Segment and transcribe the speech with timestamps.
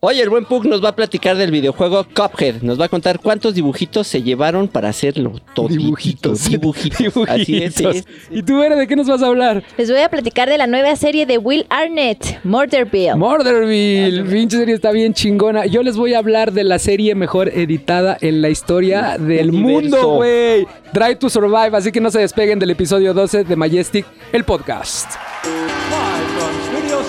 [0.00, 2.62] Oye, el buen Pug nos va a platicar del videojuego Cuphead.
[2.62, 5.66] Nos va a contar cuántos dibujitos se llevaron para hacerlo todo.
[5.66, 6.48] Dibujitos.
[6.48, 7.28] Dibujitos.
[7.28, 8.12] Así es, sí, Dibujitos.
[8.30, 9.64] ¿Y tú, Vera, de qué nos vas a hablar?
[9.76, 13.16] Les voy a platicar de la nueva serie de Will Arnett, Murderville.
[13.16, 15.66] Murderville, pinche serie está bien chingona.
[15.66, 20.14] Yo les voy a hablar de la serie mejor editada en la historia del mundo,
[20.14, 20.64] güey.
[20.92, 25.10] Drive to Survive, así que no se despeguen del episodio 12 de Majestic, el podcast.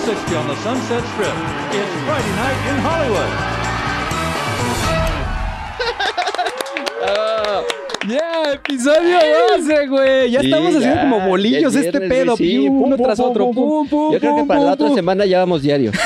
[0.00, 1.34] Studio 60 on the Sunset Strip,
[1.72, 3.30] it's Friday night in Hollywood.
[8.08, 9.18] Yeah, episodio
[9.58, 10.30] 12, güey.
[10.30, 12.34] Ya Sí, estamos haciendo ya, como bolillos este pedo.
[12.34, 12.64] sí.
[12.66, 13.44] Pum, uno pum, tras pum, otro.
[13.50, 15.92] pum, Pum, pum, Yo creo que pum, para la pum, otra semana ya vamos diario.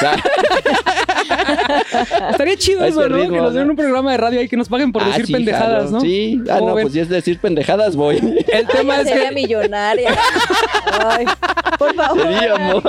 [2.31, 3.17] Estaría chido eso, ¿no?
[3.17, 5.27] ritmo, que nos den un programa de radio ahí que nos paguen por Ah, decir
[5.27, 5.91] sí, pendejadas.
[5.91, 6.01] ¿no?
[6.01, 6.41] Sí.
[6.51, 6.85] Ah, ¿Cómo no, ven?
[6.85, 8.17] pues si es decir pendejadas, voy.
[8.53, 10.11] El tema Ay, es sería que millonaria.
[11.07, 11.27] Ay,
[11.79, 12.23] por favor.
[12.23, 12.85] Seríamos.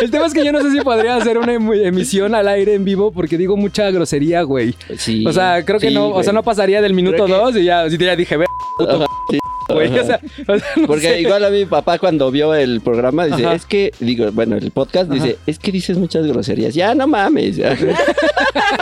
[0.00, 2.74] el tema es que yo no sé si podría hacer una em- emisión al aire
[2.74, 4.74] en vivo porque digo mucha grosería, güey.
[4.96, 5.24] Sí.
[5.26, 7.64] O sea, creo que Sí, no, o sea, no pasaría del minuto que- dos y
[7.64, 8.46] ya, si ya dije, ve,
[8.88, 9.38] Ajá, sí.
[9.68, 9.98] Güey.
[9.98, 11.20] O sea, o sea, no Porque sé.
[11.20, 13.54] igual a mi papá cuando vio el programa dice, Ajá.
[13.54, 16.74] es que, digo, bueno, el podcast dice, es que dices muchas groserías.
[16.74, 17.58] Ya, no mames.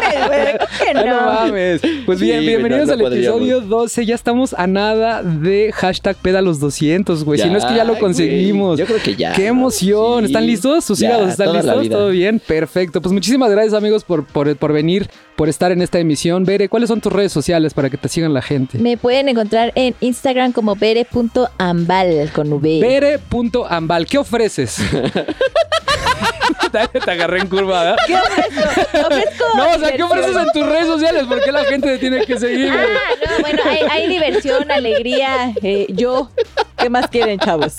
[0.06, 1.16] Que Ah, no no.
[1.26, 1.80] mames.
[2.04, 4.06] Pues bien, Sí, bienvenidos no, al episodio 12.
[4.06, 7.38] Ya estamos a nada de hashtag peda los 200, güey.
[7.40, 8.00] si no es que ya lo güey.
[8.00, 8.78] conseguimos.
[8.78, 9.32] Yo creo que ya.
[9.32, 10.20] ¡Qué emoción!
[10.20, 10.26] Sí.
[10.26, 10.84] ¿Están listos?
[10.84, 11.82] ¿Sus Ya, hígados están toda la listos?
[11.82, 11.96] vida.
[11.96, 12.40] ¿Todo bien?
[12.40, 13.00] Perfecto.
[13.00, 16.44] Pues muchísimas gracias, amigos, por, por, por venir, por estar en esta emisión.
[16.44, 18.78] Bere, ¿cuáles son tus redes sociales para que te sigan la gente?
[18.78, 22.80] Me pueden encontrar en Instagram como bere.ambal con V.
[22.80, 24.78] Bere.ambal, ¿qué ofreces?
[26.72, 27.96] te, te agarré en curva, ¿verdad?
[28.06, 29.06] ¿Qué ofrezco?
[29.06, 31.24] Ofrezco No, o sea, ¿qué ofreces en tus redes sociales?
[31.24, 32.72] ¿Por qué la gente te tiene que seguir?
[32.72, 32.84] güey?
[32.84, 36.30] Ah, no, bueno, hay, hay diversión, alegría, eh, yo.
[36.76, 37.74] ¿Qué más quieren, chavos?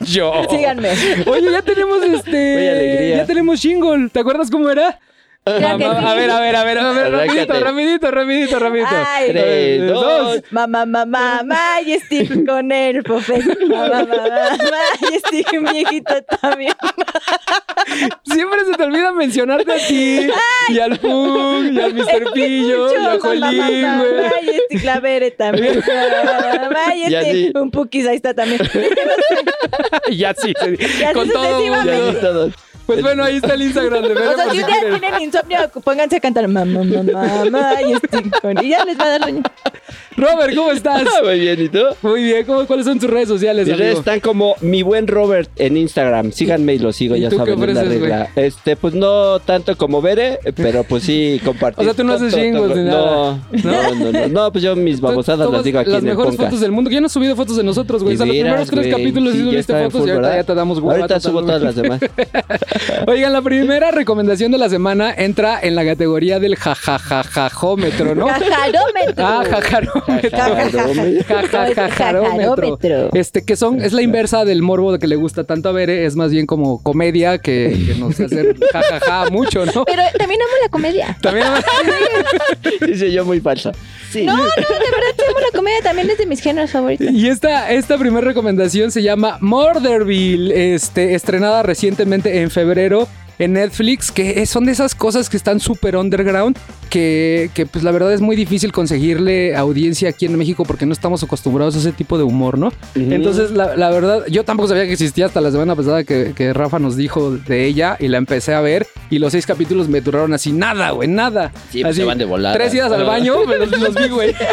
[0.00, 0.46] Yo.
[0.48, 0.90] Síganme.
[1.26, 2.54] Oye, ya tenemos este.
[2.54, 3.16] Muy alegría.
[3.18, 4.08] Ya tenemos jingle.
[4.10, 4.98] ¿Te acuerdas cómo era?
[5.44, 5.50] Sí.
[5.64, 8.88] A ver, a ver, a ver, a ver, rapidito, rapidito, rapidito, rapidito.
[8.92, 9.28] Ay.
[9.32, 10.40] Tres, dos.
[10.52, 13.42] Mamá, mamá, Majestic con el profe.
[13.66, 14.56] Mamá, mamá,
[15.00, 16.74] Majestic, mi hijito también.
[18.24, 20.30] Siempre se te olvida mencionarte a ti,
[20.68, 22.32] y al Pug, y al Mr.
[22.32, 24.30] Pillo, y a Jolín, güey.
[24.30, 25.82] Majestic, la Bere también.
[26.72, 28.60] Majestic, un Pukis, ahí está también.
[30.08, 30.52] Y así,
[31.14, 31.58] con todo
[32.20, 32.52] todos.
[32.86, 34.98] Pues bueno, ahí está el Instagram de Bere, O sea, si quieren.
[35.00, 38.40] tienen insomnio, pónganse a cantar mamá, mamá, Majestic.
[38.40, 39.42] con- Y ya les va a dar sueño.
[40.16, 41.02] Robert, ¿cómo estás?
[41.24, 41.80] Muy bien, ¿y tú?
[42.02, 45.50] Muy bien, ¿cómo- ¿cuáles son tus redes sociales, Mis redes están como mi buen Robert
[45.56, 46.32] en Instagram.
[46.32, 48.28] Síganme y lo sigo, ¿Y ya tú qué saben, la ofreces, regla.
[48.36, 51.80] Este, pues no tanto como Bere, pero pues sí compartir.
[51.80, 53.38] O sea, tú no haces jingles ni no, nada.
[53.64, 56.32] No, no, no, no, pues yo mis babosadas las digo aquí Las en el mejores
[56.32, 56.50] podcast.
[56.50, 56.90] fotos del mundo.
[56.90, 58.14] Ya no has subido fotos de nosotros, güey.
[58.14, 58.90] O sea, los primeros tres güey.
[58.90, 60.36] capítulos sí, subiste fotos full, y ahorita ¿verdad?
[60.36, 60.94] ya te damos hueva.
[60.94, 62.00] Ahorita subo todas las demás.
[63.06, 68.26] Oigan, la primera recomendación de la semana entra en la categoría del jajajajómetro, ¿no?
[68.26, 69.14] Cajarómetro.
[69.26, 70.01] Ah, jajarómetro.
[71.74, 72.78] Jajarómetro.
[73.12, 76.04] Este, que son, es la inversa del morbo de que le gusta tanto a Bere,
[76.06, 79.84] es más bien como comedia que, que nos hace jajaja mucho, ¿no?
[79.84, 81.16] Pero también amo la comedia.
[81.20, 81.46] También
[82.86, 83.72] Dice yo muy falsa.
[84.10, 84.24] Sí.
[84.24, 85.80] No, no, de verdad sí amo la comedia.
[85.82, 87.08] También es de mis géneros favoritos.
[87.10, 93.08] Y esta, esta primera recomendación se llama Murderville, este, estrenada recientemente en febrero
[93.38, 96.56] en Netflix, que son de esas cosas que están súper underground,
[96.92, 100.92] que, que pues la verdad es muy difícil conseguirle audiencia aquí en México porque no
[100.92, 102.70] estamos acostumbrados a ese tipo de humor, ¿no?
[102.94, 106.52] Entonces, la, la verdad, yo tampoco sabía que existía hasta la semana pasada que, que
[106.52, 110.02] Rafa nos dijo de ella y la empecé a ver y los seis capítulos me
[110.02, 111.50] duraron así, nada, güey, nada.
[111.70, 112.54] Sí, pues así, se van de volada.
[112.54, 114.34] Tres idas al baño, me los, vi, güey.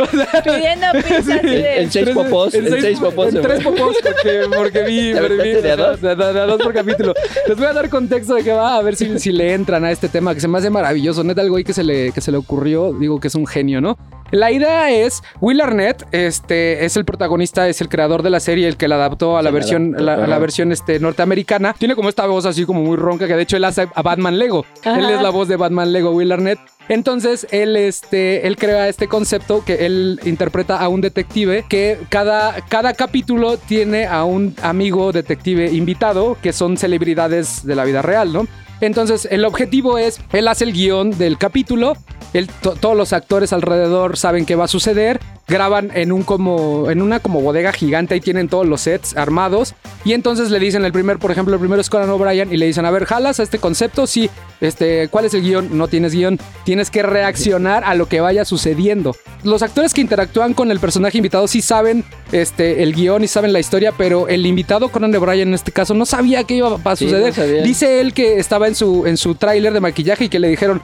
[0.00, 1.82] O sea, Pidiendo pizza de...
[1.82, 3.34] En seis Tres- popós, en seis popós.
[3.34, 6.00] En tres popós, porque, porque vi, ¿Te porque vi de a dos?
[6.00, 7.14] de, de- a dos por capítulo.
[7.46, 9.90] Les voy a dar contexto de qué va, a ver si, si le entran a
[9.92, 11.22] este tema, que se me hace maravilloso.
[11.22, 13.80] Neta, el güey que se le, que se le ocurrió, digo que es un genio,
[13.80, 13.98] ¿no?
[14.30, 18.66] La idea es, Will Arnett este, es el protagonista, es el creador de la serie,
[18.68, 21.74] el que la adaptó a la versión, adaptó, la, a la versión este, norteamericana.
[21.78, 24.38] Tiene como esta voz así como muy ronca, que de hecho él hace a Batman
[24.38, 24.64] Lego.
[24.84, 24.98] Ajá.
[24.98, 26.58] Él es la voz de Batman Lego, Will Arnett.
[26.88, 32.60] Entonces, él, este, él crea este concepto que él interpreta a un detective que cada,
[32.68, 38.32] cada capítulo tiene a un amigo detective invitado que son celebridades de la vida real,
[38.32, 38.46] ¿no?
[38.80, 41.94] Entonces, el objetivo es, él hace el guion del capítulo
[42.34, 45.20] él, to- todos los actores alrededor saben qué va a suceder.
[45.48, 49.74] Graban en un como en una como bodega gigante y tienen todos los sets armados
[50.04, 52.66] y entonces le dicen el primer, por ejemplo, el primero es Conan O'Brien y le
[52.66, 54.28] dicen, "A ver, jalas a este concepto, sí,
[54.60, 55.78] este, ¿cuál es el guion?
[55.78, 59.14] No tienes guion, tienes que reaccionar a lo que vaya sucediendo."
[59.44, 63.52] Los actores que interactúan con el personaje invitado sí saben este el guion y saben
[63.52, 66.96] la historia, pero el invitado Conan O'Brien en este caso no sabía qué iba a
[66.96, 67.60] Sí, suceder.
[67.60, 67.62] no.
[67.64, 70.82] Dice él que estaba en su en su tráiler de maquillaje y que le dijeron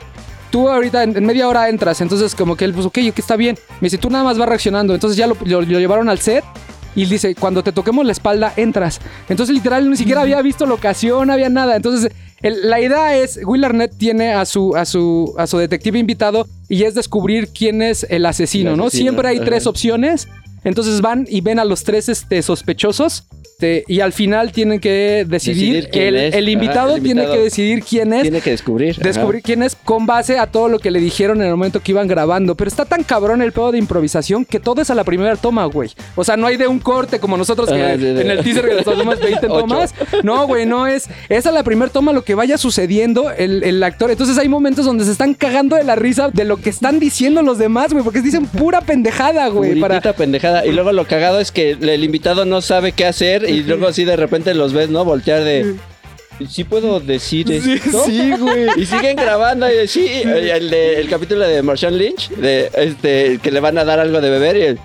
[0.52, 2.00] tú ahorita en, en media hora entras.
[2.00, 3.58] Entonces, como que él, pues, ok, que está bien.
[3.81, 4.94] Me dice, tú nada más vas reaccionando.
[4.94, 6.44] Entonces ya lo, lo- lo llevaron al set.
[6.94, 9.00] Y dice, cuando te toquemos la espalda, entras.
[9.31, 11.75] Entonces, literal, ni siquiera había visto locación, no había nada.
[11.75, 12.12] Entonces,
[12.43, 16.46] el- la idea es, Will Arnett tiene a su, a, su, a su detective invitado
[16.69, 18.84] y es descubrir quién es el asesino, El ¿no?
[18.88, 20.28] asesino, Siempre hay tres opciones.
[20.64, 23.25] Entonces van y ven a los tres este, sospechosos.
[23.62, 26.35] Este, y al final tienen que decidir, Decidir quién el, es.
[26.35, 28.97] el invitado tiene que decidir quién es Tiene que descubrir.
[28.97, 29.03] ajá.
[29.05, 31.93] descubrir quién es con base a todo lo que le dijeron en el momento que
[31.93, 32.55] iban grabando.
[32.56, 35.64] Pero está tan cabrón el pedo de improvisación que todo es a la primera toma,
[35.67, 35.91] güey.
[36.17, 38.75] O sea, no hay de un corte como nosotros que Ah, en el teaser que
[38.75, 39.59] nos tomamos 20 Ocho.
[39.61, 39.94] tomas.
[40.23, 41.09] No, güey, no es.
[41.29, 44.11] Es a la primera toma lo que vaya sucediendo el, el actor.
[44.11, 47.43] Entonces hay momentos donde se están cagando de la risa de lo que están diciendo
[47.43, 49.79] los demás, güey, porque dicen pura pendejada, güey.
[49.81, 49.94] Para...
[49.97, 50.67] Puritita pendejada.
[50.67, 54.04] Y luego lo cagado es que el invitado no sabe qué hacer y luego así
[54.04, 55.04] de repente los ves, ¿no?
[55.04, 55.75] Voltear de...
[56.49, 58.04] ¿Sí puedo decir esto?
[58.04, 58.66] sí, güey.
[58.76, 63.50] Y siguen grabando y sí, el, de- el capítulo de Marshall Lynch, de este, que
[63.52, 64.78] le van a dar algo de beber y él,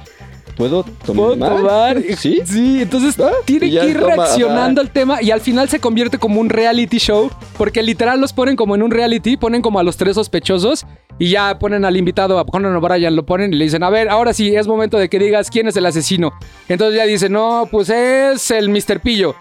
[0.56, 1.56] ¿puedo ¿Puedo tomar?
[1.56, 2.04] tomar?
[2.18, 2.42] Sí.
[2.46, 3.16] Sí, entonces
[3.46, 4.88] tiene Y ya que ir toma, reaccionando ajá.
[4.88, 8.56] al tema y al final se convierte como un reality show, porque literal los ponen
[8.56, 10.86] como en un reality, ponen como a los tres sospechosos
[11.20, 14.10] y ya ponen al invitado, a Conan O'Brien, lo ponen y le dicen, a ver,
[14.10, 16.34] ahora sí, es momento de que digas quién es el asesino.
[16.68, 19.00] Entonces ya dicen, no, pues es el Mr.
[19.00, 19.36] Pillo.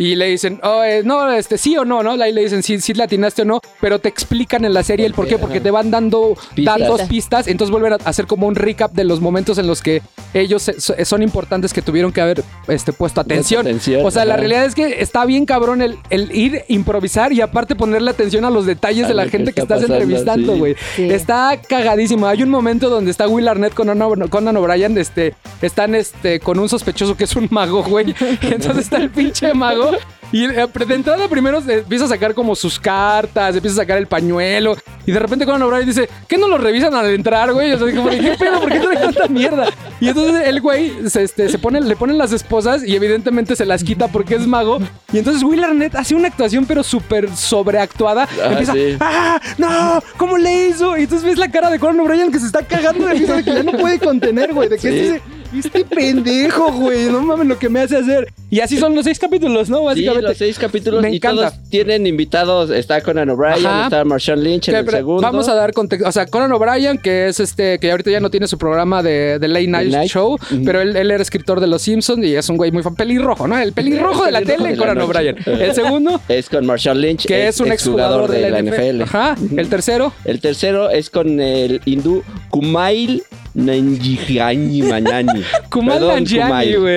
[0.00, 2.12] Y le dicen, oh, eh, no, este, sí o no, ¿no?
[2.12, 5.04] Ahí le dicen, sí, sí la atinaste o no, pero te explican en la serie
[5.04, 6.78] el por qué, porque te van dando Pistas.
[6.78, 10.00] datos, pistas, entonces vuelven a hacer como un recap de los momentos en los que
[10.32, 13.60] ellos se- son importantes que tuvieron que haber este, puesto atención.
[13.66, 17.42] atención, O sea, la realidad es que está bien cabrón el, el ir improvisar y
[17.42, 20.02] aparte ponerle atención a los detalles A de la que gente que, está estás pasando,
[20.02, 20.58] entrevistando, sí.
[20.58, 20.76] güey.
[20.96, 21.10] Sí.
[21.10, 22.26] Está cagadísimo.
[22.26, 26.58] Hay un momento donde está Will Arnett con Conan, Conan O'Brien, este, están este, con
[26.58, 28.14] un sospechoso que es un mago, güey.
[28.40, 29.89] Y entonces está el pinche mago.
[30.32, 34.06] Y eh, de entrada primero empieza a sacar como sus cartas, empieza a sacar el
[34.06, 34.76] pañuelo.
[35.04, 37.72] Y de repente Conan O'Brien dice, ¿qué no lo revisan al entrar, güey?
[37.72, 38.60] O sea, como, ¿qué pedo?
[38.60, 39.66] ¿Por qué trae tanta mierda?
[39.98, 43.66] Y entonces el güey se, este, se pone, le ponen las esposas y evidentemente se
[43.66, 44.78] las quita porque es mago.
[45.12, 48.28] Y entonces Will Arnett hace una actuación pero súper sobreactuada.
[48.40, 48.96] Ah, empieza, sí.
[49.00, 49.40] ¡ah!
[49.58, 50.00] ¡No!
[50.16, 50.96] ¿Cómo le hizo?
[50.96, 53.42] Y entonces ves la cara de Conan O'Brien que se está cagando de risa de
[53.42, 54.68] que ya no puede contener, güey.
[54.68, 55.00] De que Sí.
[55.00, 55.22] dice,
[55.58, 57.06] este pendejo, güey.
[57.06, 58.32] No mames lo que me hace hacer.
[58.50, 59.78] Y así son los seis capítulos, ¿no?
[59.78, 60.28] Sí, Básicamente.
[60.28, 61.50] los seis capítulos Me y encanta.
[61.50, 62.70] todos tienen invitados.
[62.70, 63.54] Está Conan O'Brien,
[63.84, 65.22] está Marshall Lynch en el segundo.
[65.22, 66.08] Vamos a dar contexto.
[66.08, 69.38] O sea, Conan O'Brien, que es este, que ahorita ya no tiene su programa de,
[69.38, 70.10] de Late Night, Night.
[70.10, 72.94] Show, pero él, él era escritor de Los Simpsons y es un güey muy fan.
[72.96, 73.56] Pelirrojo, ¿no?
[73.56, 75.00] El pelirrojo de la Pelirrojo tele, de la Conan.
[75.02, 75.36] O'Brien.
[75.46, 79.02] El segundo, Es con Marshall Lynch, que es un exjugador de la NFL.
[79.02, 79.36] Ajá.
[79.56, 83.22] El tercero, El tercero es con el hindú Kumail
[83.54, 85.42] Nanjiani Manani.
[85.70, 86.96] Perdón, Nanjiani, güey.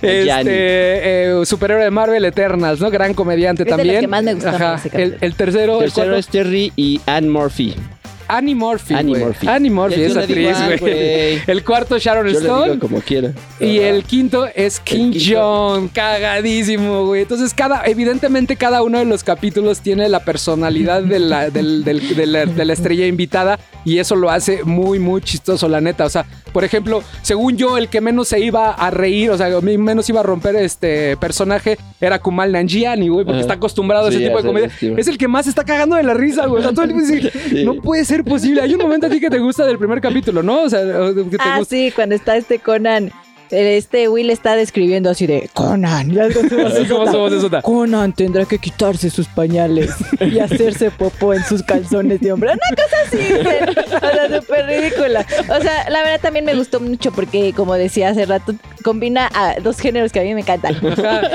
[0.00, 2.90] Este, eh, superhéroe de Marvel Eternals, ¿no?
[2.90, 4.00] Gran comediante Es de los también.
[4.00, 4.74] que más me gustan Ajá.
[4.84, 7.74] ese El, el tercero, El el tercero es Terry y Ann Murphy.
[8.36, 8.94] Annie Murphy.
[8.94, 9.24] Annie güey.
[9.24, 9.46] Murphy.
[9.48, 11.42] Annie Murphy, es actriz, güey.
[11.46, 12.64] El cuarto, Sharon Yo le Stone.
[12.72, 13.32] digo como quiera.
[13.60, 15.34] Y el quinto es King quinto.
[15.40, 17.22] John, cagadísimo, güey.
[17.22, 22.16] Entonces, cada, evidentemente, cada uno de los capítulos tiene la personalidad de la, del- del-
[22.16, 26.04] de la- de la estrella invitada y eso lo hace muy, muy chistoso, la neta.
[26.04, 29.48] O sea, por ejemplo, según yo, el que menos se iba a reír, o sea,
[29.60, 33.40] menos iba a romper este personaje era Kumal Nanjiani, güey, porque Ajá.
[33.42, 34.70] está acostumbrado a ese Sí, tipo de comedia.
[34.96, 36.60] Es el que más se está cagando de la risa, güey.
[36.60, 37.64] O sea, todo el tiempo dice, Sí.
[37.64, 38.60] no puede ser posible.
[38.62, 40.62] Hay un momento a ti que te gusta del primer capítulo, ¿no?
[40.62, 41.74] O sea, o que te Ah, gusta.
[41.76, 43.10] sí, cuando está este Conan.
[43.52, 46.18] Este Will está describiendo así de Conan.
[46.18, 47.50] Así, como su.
[47.62, 49.90] Conan tendrá que quitarse sus pañales
[50.20, 52.52] y hacerse popó en sus calzones de hombre.
[52.52, 55.26] Una cosa así, o sea, súper ridícula.
[55.50, 59.56] O sea, la verdad también me gustó mucho porque, como decía hace rato, combina a
[59.62, 60.74] dos géneros que a mí me encantan.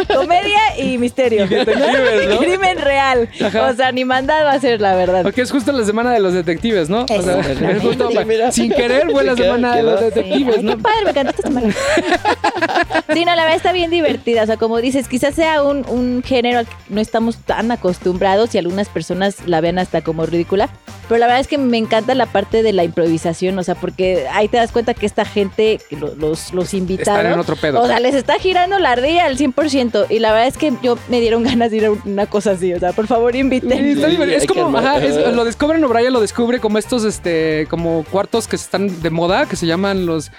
[0.07, 1.45] Comedia y misterio.
[1.45, 2.35] Y detectives, ¿no?
[2.35, 3.29] Y crimen real.
[3.43, 3.69] Ajá.
[3.69, 5.21] O sea, ni mandado a hacer, la verdad.
[5.21, 7.03] Porque es justo la semana de los detectives, ¿no?
[7.03, 8.51] O sea, es justo Mira.
[8.51, 10.77] sin querer fue la semana de los detectives, Ay, ¿no?
[10.77, 11.75] Qué padre, me encantó esta semana.
[13.13, 14.43] Sí, no, la verdad está bien divertida.
[14.43, 18.53] O sea, como dices, quizás sea un, un género al que no estamos tan acostumbrados
[18.53, 20.69] y algunas personas la vean hasta como ridícula.
[21.07, 24.27] pero la verdad es que me encanta la parte de la improvisación, o sea, porque
[24.31, 25.79] ahí te das cuenta que esta gente,
[26.17, 27.81] los, los invitados, Están en otro pedo.
[27.81, 30.97] o sea, les está girando la ardilla al 100%, y la verdad es que yo
[31.07, 33.71] me dieron ganas de ir a una cosa así, o sea, por favor Sí, inviten.
[33.71, 34.37] está Sí, divertido.
[34.37, 38.57] es como, ajá, es- lo descubren, O'Brien lo descubre como estos, este, como cuartos que
[38.57, 40.29] están de moda, que se llaman los...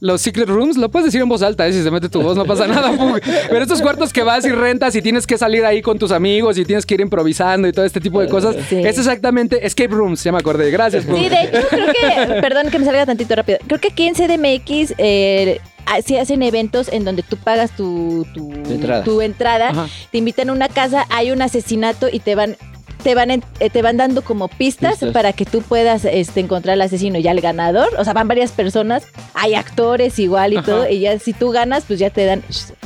[0.00, 1.72] Los secret rooms, lo puedes decir en voz alta, ¿eh?
[1.72, 2.90] si se mete tu voz no pasa nada.
[2.96, 3.20] Pug.
[3.48, 6.58] Pero estos cuartos que vas y rentas y tienes que salir ahí con tus amigos
[6.58, 8.56] y tienes que ir improvisando y todo este tipo de cosas.
[8.68, 8.80] Sí.
[8.84, 10.70] Es exactamente Escape Rooms, ya me acordé.
[10.70, 11.16] Gracias, Pug.
[11.16, 13.58] Sí, de hecho, creo que, perdón que me salga tantito rápido.
[13.66, 18.26] Creo que aquí en CDMX eh, ah, sí hacen eventos en donde tú pagas tu,
[18.34, 19.04] tu, Entrada.
[19.04, 19.86] tu entrada, Ajá.
[20.10, 22.56] te invitan a una casa, hay un asesinato y te van
[23.02, 25.10] te van en- eh, te van dando como pistas, Pistas.
[25.12, 27.90] para que tú puedas este, encontrar al asesino y al ganador.
[27.98, 29.02] O sea, van varias personas,
[29.34, 30.64] hay actores igual y Ajá.
[30.64, 32.42] todo, y ya si tú ganas, pues ya te dan.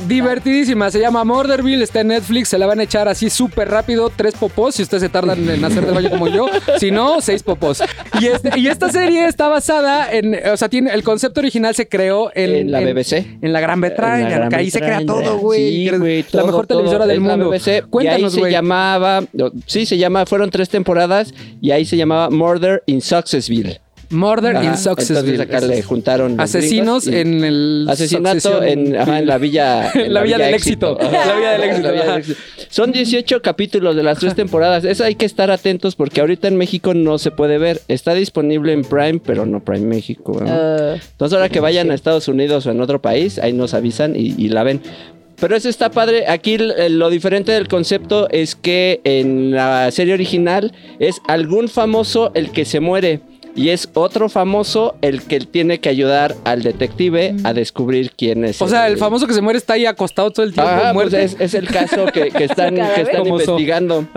[0.09, 4.09] Divertidísima, se llama Murderville, está en Netflix, se la van a echar así súper rápido,
[4.13, 6.47] tres popos, si ustedes se tardan en hacer del baño como yo,
[6.79, 7.81] si no, seis popos.
[8.19, 11.87] Y, este, y esta serie está basada en, o sea, tiene, el concepto original se
[11.87, 13.37] creó en, En la BBC.
[13.41, 15.85] En la Gran Bretaña, En la Gran que ahí se crea todo, güey.
[15.87, 15.91] Sí,
[16.31, 16.77] la mejor todo.
[16.79, 17.49] televisora del mundo.
[17.49, 18.51] BBC, y ahí se güey.
[18.51, 19.23] llamaba,
[19.65, 23.79] sí, se llama, fueron tres temporadas y ahí se llamaba Murder in Successville.
[24.09, 25.41] Murder in Successville.
[25.41, 29.91] Entonces acá le juntaron Asesinos en el Asesinato en, ajá, en la villa.
[29.95, 30.97] En la villa del éxito.
[30.99, 31.25] Ajá.
[31.27, 32.19] La villa del éxito, La villa del ajá.
[32.19, 32.39] éxito.
[32.69, 34.83] Son 18 capítulos de las tres temporadas.
[34.83, 37.81] Eso hay que estar atentos porque ahorita en México no se puede ver.
[37.87, 40.39] Está disponible en Prime, pero no Prime México.
[40.41, 40.47] ¿no?
[40.49, 44.15] Ah, Entonces ahora que vayan a Estados Unidos o en otro país, ahí nos avisan
[44.15, 44.81] y, y la ven.
[45.39, 46.27] Pero eso está padre.
[46.27, 52.51] Aquí lo diferente del concepto es que en la serie original es algún famoso el
[52.51, 53.21] que se muere.
[53.55, 58.61] Y es otro famoso el que tiene que ayudar al detective a descubrir quién es.
[58.61, 61.11] O sea, el famoso que se muere está ahí acostado todo el tiempo, Ajá, pues
[61.11, 61.17] muerto.
[61.17, 64.07] es, es el caso que, que están, que investigando.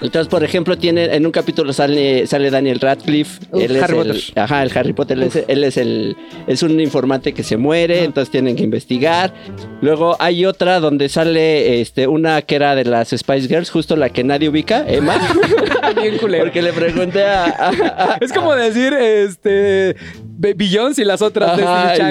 [0.00, 3.40] Entonces, por ejemplo, tiene en un capítulo sale, sale Daniel Radcliffe.
[3.52, 4.22] Él es Harry el, Potter.
[4.36, 5.16] Ajá, el Harry Potter.
[5.18, 9.34] Él es, él es el es un informante que se muere, entonces tienen que investigar.
[9.80, 14.10] Luego hay otra donde sale este una que era de las Spice Girls, justo la
[14.10, 15.16] que nadie ubica, Emma.
[16.00, 16.44] Bien culero.
[16.44, 17.68] Porque le pregunté a, a-
[18.14, 19.96] a- Es como decir, este,
[20.40, 22.10] Beyoncé y las otras Ajá, Destiny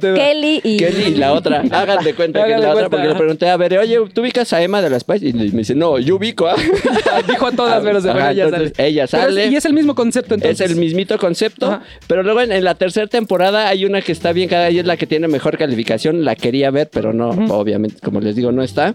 [0.00, 0.14] Child.
[0.16, 0.76] Kelly y.
[0.76, 1.60] Kelly y la otra.
[1.70, 4.52] Hagan de cuenta que es la otra, porque le pregunté, a ver, oye, ¿tú ubicas
[4.52, 5.28] a Emma de las Spice?
[5.28, 6.56] Y me dice, no, yo ubico a.
[7.28, 8.88] Dijo a todas, pero se Ajá, bueno, ella entonces, sale.
[8.88, 9.46] ella Pero es- sale.
[9.46, 10.60] y es el mismo concepto, entonces.
[10.60, 11.82] Es el mismito concepto, Ajá.
[12.08, 14.84] pero luego en, en la tercera temporada hay una que está bien cada y es
[14.86, 16.24] la que tiene mejor calificación.
[16.24, 18.94] La quería ver, pero no, obviamente, como les digo, no está.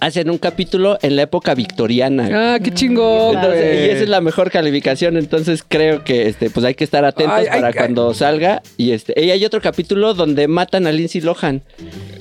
[0.00, 2.54] Hacen un capítulo en la época victoriana.
[2.54, 6.64] Ah, qué chingón, Entonces, y esa es la mejor calificación, entonces creo que este, pues
[6.64, 7.74] hay que estar atentos Ay, para ay.
[7.74, 8.62] cuando salga.
[8.78, 11.62] Y este, y hay otro capítulo donde matan a Lindsay Lohan.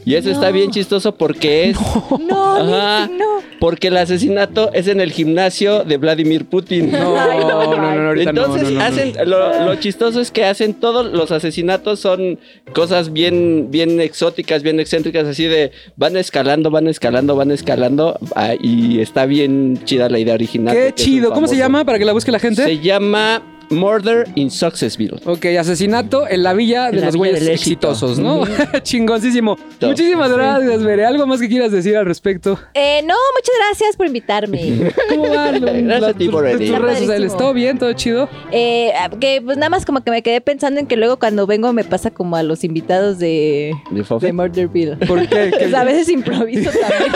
[0.10, 1.78] Y eso está bien chistoso porque es.
[2.20, 3.08] No, Ajá.
[3.08, 3.26] No.
[3.60, 6.92] Porque el asesinato es en el gimnasio de Vladimir Putin.
[6.92, 8.86] No, no, no, no, no, ahorita no, Entonces no, no, no.
[8.86, 12.40] hacen lo, lo chistoso es que hacen todos los asesinatos son
[12.74, 18.54] cosas bien bien exóticas, bien excéntricas así de van escalando, van escalando, van escalando ah,
[18.60, 20.76] y está bien chida la idea original.
[20.76, 21.32] Qué chido.
[21.32, 22.64] ¿Cómo se llama para que la busque la gente?
[22.64, 25.20] Se llama Murder in Successville.
[25.26, 28.44] Ok, asesinato en la villa de En los güeyes exitosos, ¿no?
[28.84, 29.58] Chingoncísimo.
[29.80, 29.92] Todo.
[29.92, 31.06] Muchísimas gracias, Bere.
[31.06, 32.60] ¿Algo más que quieras decir al respecto?
[32.74, 34.92] Eh, no, muchas gracias por invitarme.
[35.10, 35.52] ¿Cómo va?
[35.54, 36.72] lo- Gracias la- a ti por tus venir.
[36.80, 37.08] redes sociales?
[37.08, 37.38] Padrísimo.
[37.38, 37.78] ¿Todo bien?
[37.80, 38.30] ¿Todo chido?
[38.52, 41.72] Eh, que pues nada más como que me quedé pensando en que luego cuando vengo
[41.74, 44.96] me pasa como a los invitados de, ¿De de Murderville.
[45.06, 45.52] ¿Por qué?
[45.52, 47.12] ¿Qué- Pues a veces improviso también.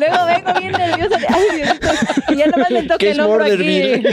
[0.00, 1.18] luego vengo bien nerviosa.
[1.18, 1.88] de, Ay, Diosito,
[2.32, 3.52] y ya nomás me toca ¿Qué es el hombro aquí.
[3.52, 4.08] Murderville?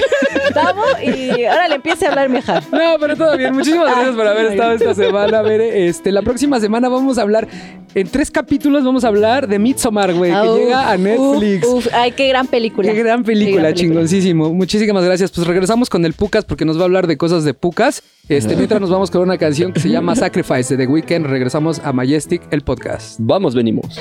[1.04, 2.62] Y ahora le empiece a hablar mi hija.
[2.72, 3.54] No, pero todo bien.
[3.54, 5.42] Muchísimas gracias por haber estado esta semana.
[5.42, 5.88] Bere.
[5.88, 7.48] Este, la próxima semana vamos a hablar,
[7.94, 11.68] en tres capítulos vamos a hablar de Midsommar, güey, que Ah, uf, llega a Netflix.
[11.68, 12.92] Uf, uf, ay, qué gran película.
[12.92, 14.54] Qué gran película, chingoncísimo.
[14.54, 15.32] Muchísimas gracias.
[15.32, 18.04] Pues regresamos con el Pucas porque nos va a hablar de cosas de Pucas.
[18.28, 21.26] Este, mientras nos vamos con una canción que se llama Sacrifice de The Weeknd.
[21.26, 23.18] Regresamos a Majestic, el podcast.
[23.20, 24.00] Vamos, venimos.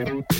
[0.00, 0.39] I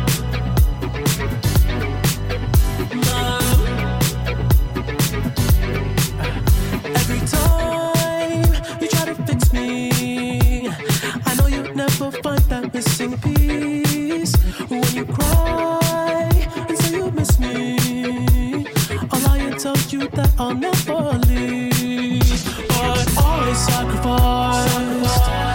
[12.31, 14.35] Find that missing piece.
[14.69, 16.29] When you cry
[16.67, 17.77] and say you miss me,
[19.11, 22.43] I'll lie and tell you that I'll never leave.
[22.69, 25.50] But I sacrificed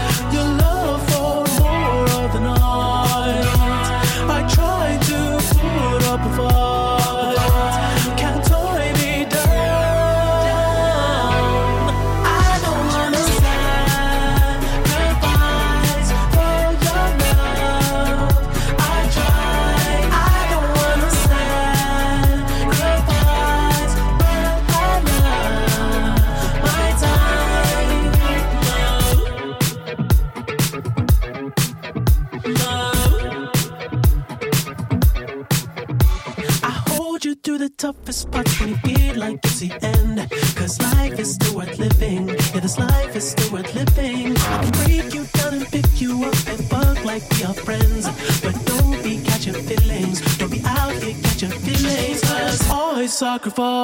[53.16, 53.75] sacrifice,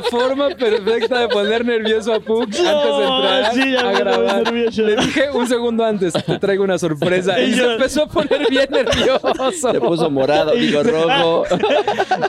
[0.00, 4.42] la forma perfecta de poner nervioso a Puck antes de entrar sí, ya a grabar.
[4.44, 4.82] nervioso.
[4.82, 7.38] Le dije un segundo antes, te traigo una sorpresa.
[7.48, 9.52] Y Y se empezó a poner bien nervioso.
[9.52, 11.44] Se puso morado, digo rojo.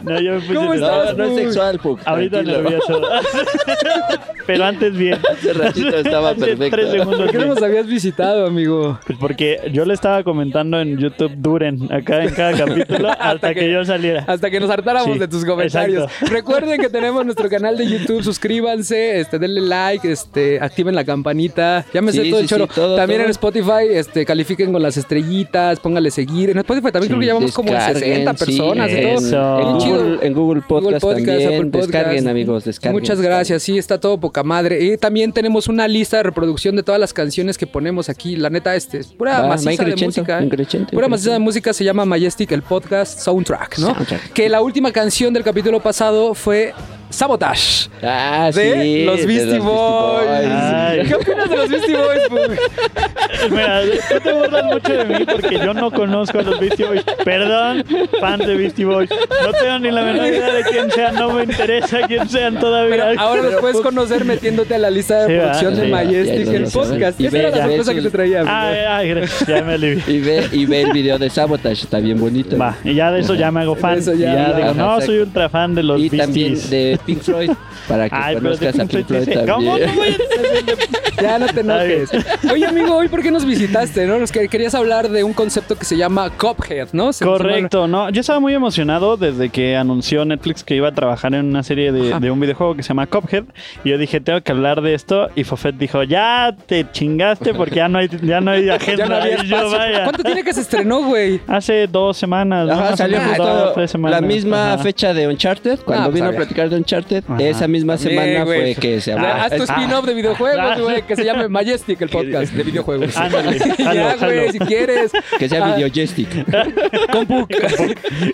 [0.03, 1.01] No, yo me puse ¿Cómo nervioso.
[1.01, 1.17] estás?
[1.17, 1.99] No, no es sexual, Puck.
[2.05, 2.61] Ahorita tranquilo.
[2.61, 3.01] nervioso.
[4.47, 5.19] Pero antes bien.
[5.29, 6.75] Hace ratito estaba Hace perfecto.
[6.77, 8.99] tres segundos ¿Por qué no nos habías visitado, amigo?
[9.05, 13.59] Pues porque yo le estaba comentando en YouTube Duren, acá en cada capítulo, hasta, que,
[13.61, 14.23] que- yo saliera.
[14.27, 16.03] Hasta que nos hartáramos Sí, de tus comentarios.
[16.05, 16.33] exacto.
[16.33, 18.23] Recuerden que tenemos nuestro canal de YouTube.
[18.23, 21.85] Suscríbanse, este, denle like, este, activen la campanita.
[21.93, 22.67] Ya me sé Sí, todo el sí, sí, choro.
[22.73, 23.25] todo, también todo.
[23.25, 26.49] en Spotify, este, califiquen con las estrellitas, póngale seguir.
[26.49, 29.59] En Spotify también creo que llevamos como Descarguen, 60 sí, personas y en, todo.
[29.59, 29.73] En.
[29.73, 31.47] Google, en Google Podcast, Google Podcast, también.
[31.47, 31.91] Apple Podcast.
[31.91, 33.01] Descarguen, amigos, descarguen.
[33.01, 34.83] Muchas gracias, sí, está todo poca madre.
[34.83, 38.35] Y también tenemos una lista de reproducción de todas las canciones que ponemos aquí.
[38.35, 40.41] La neta, este, es pura maciza Mike de música.
[40.41, 40.85] ¿eh?
[40.91, 43.93] Pura maciza de música se llama Majestic, el podcast Soundtrack, ¿no?
[43.93, 44.33] Soundtrack.
[44.33, 46.73] Que la última canción del capítulo pasado fue
[47.09, 47.89] Sabotage.
[48.03, 49.05] Ah, De sí.
[49.05, 50.27] los de Beastie Boys.
[50.47, 51.01] Ay.
[51.07, 53.49] ¿Qué opinas de los Beastie Boys, Pug?
[53.51, 57.03] Mira, tú te burlas mucho de mí porque yo no conozco a los Beastie Boys.
[57.23, 57.83] Perdón,
[58.19, 59.09] fans de Beastie Boys.
[59.09, 62.89] No tengo ni la menor idea de quién sean, no me interesa quién sean todavía.
[63.07, 65.81] Pero ahora los puedes conocer metiéndote a la lista de Sí, reproducción ¿verdad?
[65.81, 67.19] de Sí, Majestic, el podcast.
[67.21, 68.39] Y Esa ve- era la sorpresa que te traía.
[68.41, 68.55] amigo.
[68.55, 70.03] Ay, ay, gracias, ya me alivié.
[70.07, 72.57] Y ve, y ve el video de Sabotage, está bien bonito.
[72.57, 73.97] Va, y ya de eso ya me hago fan.
[73.97, 75.05] eso y ya- ya, digo, Ajá, no, exacto.
[75.07, 76.69] soy ultra fan de los y también Beasties.
[76.69, 77.51] de Pink Floyd,
[77.87, 79.39] para que Ay, conozcas a Pink Floyd, Floyd sí, sí.
[79.51, 79.95] ¿Cómo también.
[79.95, 82.09] no a Ya no te enojes.
[82.51, 84.19] Oye, amigo, hoy por qué nos visitaste, ¿no?
[84.19, 87.11] Nos que- querías hablar de un concepto que se llama Cuphead, ¿no?
[87.13, 88.09] Se- Correcto, no.
[88.09, 91.91] Yo estaba muy emocionado desde que anunció Netflix que iba a trabajar en una serie
[91.91, 93.43] de, un videojuego que se llama Cuphead.
[93.83, 95.29] Y yo dije, tengo que hablar de esto.
[95.35, 99.05] Y Fofet dijo, ya te chingaste porque ya no hay, ya no hay agenda.
[99.07, 99.77] No había Y yo, espacio.
[99.77, 100.03] vaya.
[100.03, 101.41] ¿Cuánto tiene que se estrenó, güey?
[101.47, 102.69] Hace dos semanas.
[102.69, 104.21] Ajá, salió dos, tres semanas.
[104.21, 104.83] la misma Ajá.
[104.83, 107.43] fecha de Uncharted, cuando Ah, pues, vino a platicar de Uncharted, Ajá.
[107.43, 109.27] esa misma semana Bien, fue que se habló.
[109.27, 110.79] Haz tu ah, spin-off de videojuegos, ah.
[110.79, 113.15] güey, que se llame Majestic, el podcast de videojuegos.
[113.17, 115.11] Ándale, ya, güey, si quieres.
[115.37, 116.29] que sea Ah, Videojestic.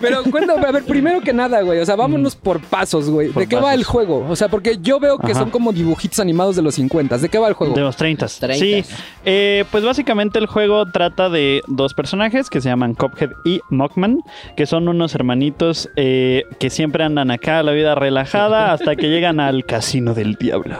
[0.00, 3.32] Pero cuéntame, a ver, primero que nada, güey, o sea, vámonos por pasos, güey.
[3.32, 4.26] ¿De qué va el juego?
[4.28, 5.40] O sea, porque yo veo que Ajá.
[5.40, 7.18] son como dibujitos animados de los 50.
[7.18, 7.74] ¿De qué va el juego?
[7.74, 8.26] De los 30.
[8.26, 8.54] 30.
[8.54, 8.84] Sí,
[9.24, 14.20] eh, pues básicamente el juego trata de dos personajes que se llaman Cophead y Mockman,
[14.56, 19.08] que son unos hermanitos eh, que siempre andan acá a la vida relajada hasta que
[19.08, 20.76] llegan al casino del diablo.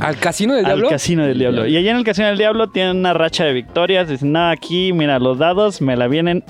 [0.00, 0.88] ¿Al casino del Al diablo?
[0.90, 1.66] casino del diablo.
[1.66, 4.08] Y allá en el casino del diablo tienen una racha de victorias.
[4.08, 6.44] Dicen, no, aquí, mira, los dados me la vienen.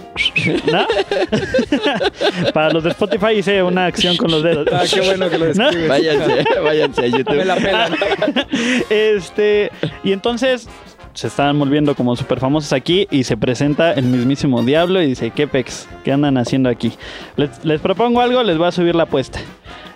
[0.72, 0.86] ¿No?
[2.52, 4.66] Para los de Spotify hice una acción con los dedos.
[4.72, 5.64] Ah, qué bueno que lo ¿No?
[5.64, 5.88] describes.
[5.88, 7.36] Váyanse, váyanse a YouTube.
[7.36, 7.92] Me la pelan.
[8.90, 9.70] Este,
[10.04, 10.68] y entonces
[11.14, 15.30] se están volviendo como súper famosos aquí y se presenta el mismísimo diablo y dice,
[15.30, 15.88] ¿qué pex?
[16.04, 16.92] ¿Qué andan haciendo aquí?
[17.36, 19.40] Les, les propongo algo, les voy a subir la apuesta.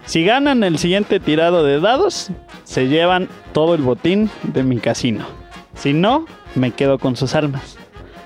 [0.06, 2.30] Si ganan el siguiente tirado de dados,
[2.64, 5.26] se llevan todo el botín de mi casino.
[5.74, 7.78] Si no, me quedo con sus almas.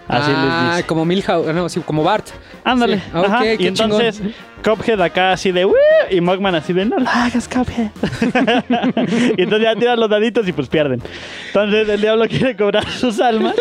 [0.08, 0.86] Así ah, les dice.
[0.86, 2.26] como Milhouse, no, sí, como Bart.
[2.64, 2.98] Ándale.
[2.98, 3.02] Sí.
[3.12, 3.46] Ah, Ajá.
[3.58, 4.22] y entonces
[4.64, 5.66] Cuphead acá así de
[6.10, 7.90] y Mogman así de no lo hagas Cuphead.
[9.36, 11.02] y entonces ya tiran los daditos y pues pierden.
[11.48, 13.54] Entonces el diablo quiere cobrar sus almas.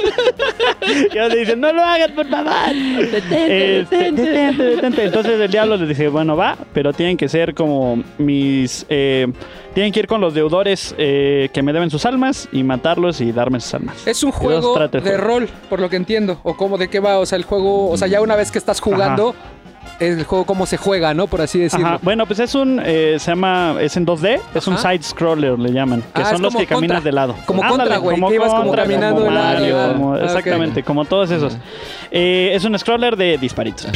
[0.88, 2.54] y ellos le dicen, no lo hagas, por favor.
[3.00, 5.04] Este, detente, detente.
[5.06, 8.86] Entonces el diablo les dice, bueno, va, pero tienen que ser como mis...
[8.90, 9.28] eh,
[9.74, 13.32] tienen que ir con los deudores eh, que me deben sus almas y matarlos y
[13.32, 14.08] darme sus almas.
[14.08, 15.18] Es un juego de juego.
[15.18, 16.40] rol, por lo que entiendo.
[16.42, 18.58] O cómo de qué va, o sea, el juego, o sea, ya una vez que
[18.58, 19.36] estás jugando,
[20.00, 21.28] el juego cómo se juega, ¿no?
[21.28, 21.88] Por así decirlo.
[21.88, 22.00] Ajá.
[22.02, 24.92] Bueno, pues es un, eh, se llama, es en 2D, es un Ajá.
[24.92, 27.10] side scroller le llaman, que Ah, son los como que caminas Contra.
[27.10, 27.36] de lado.
[27.46, 30.20] Como Ándale, Contra, güey, que ibas como Contra, caminando como de lado, Mario, como- Ah,
[30.24, 31.58] exactamente, como todos esos.
[32.12, 33.88] Eh, es un scroller de disparitos.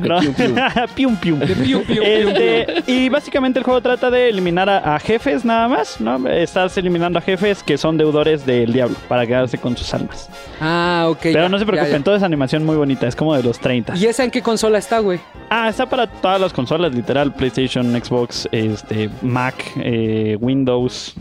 [0.00, 0.18] ¿no?
[0.94, 1.38] pium, pium.
[1.38, 5.44] De pium, pium, pium, Este, y básicamente el juego trata de eliminar a, a jefes
[5.44, 6.28] nada más, ¿no?
[6.28, 10.28] Estás eliminando a jefes que son deudores del diablo para quedarse con sus almas.
[10.60, 11.18] Ah, ok.
[11.22, 12.04] Pero ya, no se preocupen, ya.
[12.04, 13.96] toda esa animación muy bonita, es como de los 30.
[13.96, 15.20] ¿Y esa en qué consola está, güey?
[15.50, 21.14] Ah, está para todas las consolas, literal, PlayStation, Xbox, este, Mac, eh, Windows,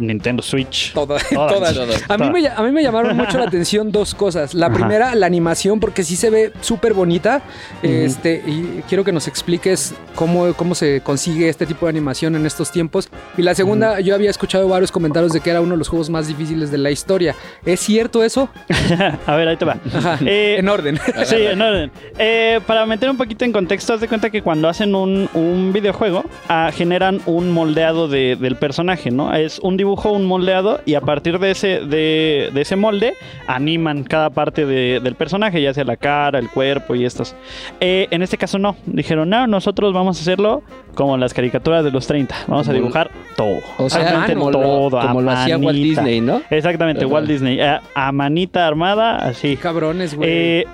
[0.00, 0.92] Nintendo Switch.
[0.92, 1.28] Todas.
[1.30, 1.52] Todas.
[1.52, 1.74] todas.
[1.74, 2.10] Todas.
[2.10, 4.54] A, mí me, a mí me llamaron mucho la atención dos cosas.
[4.54, 4.74] La Ajá.
[4.74, 7.42] primera, la animación, porque sí se ve súper bonita.
[7.82, 12.46] este, y quiero que nos expliques cómo, cómo se consigue este tipo de animación en
[12.46, 13.08] estos tiempos.
[13.36, 16.10] Y la segunda, yo había escuchado varios comentarios de que era uno de los juegos
[16.10, 17.34] más difíciles de la historia.
[17.64, 18.48] ¿Es cierto eso?
[19.26, 19.76] A ver, ahí te va.
[19.94, 20.18] Ajá.
[20.26, 20.98] Eh, en orden.
[21.24, 21.90] Sí, en orden.
[22.18, 25.72] Eh, para meter un poquito en contexto, haz de cuenta que cuando hacen un, un
[25.72, 29.34] videojuego, ah, generan un moldeado de- del personaje, ¿no?
[29.34, 33.14] Es un dibujo, un moldeado, y a partir de ese, de, de ese molde,
[33.46, 37.34] animan cada parte de- del personaje, ya sea la cara, el cuerpo y estos.
[37.80, 38.76] Eh, en este caso no.
[38.86, 40.62] Dijeron, no, nosotros vamos a hacerlo
[40.94, 42.34] como las caricaturas de los 30.
[42.46, 43.58] Vamos a dibujar todo.
[43.78, 45.78] O sea, Absolutamente como lo, todo, a como lo hacía Walt.
[45.78, 46.40] Disney, ¿no?
[46.50, 47.12] Exactamente, Ajá.
[47.12, 47.60] Walt Disney.
[47.60, 49.56] eh, a manita armada, así.
[49.56, 50.28] Cabrones, güey.
[50.30, 50.64] Eh,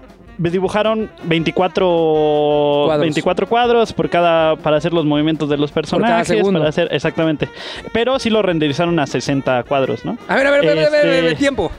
[0.42, 3.00] me dibujaron 24 Cuadros.
[3.00, 7.48] 24 cuadros por cada para hacer los movimientos de los personajes, para hacer exactamente.
[7.92, 10.18] Pero sí lo renderizaron a 60 cuadros, ¿no?
[10.26, 11.70] a ver, a ver, a ver, a ver, a ver, a ver, este- tiempo.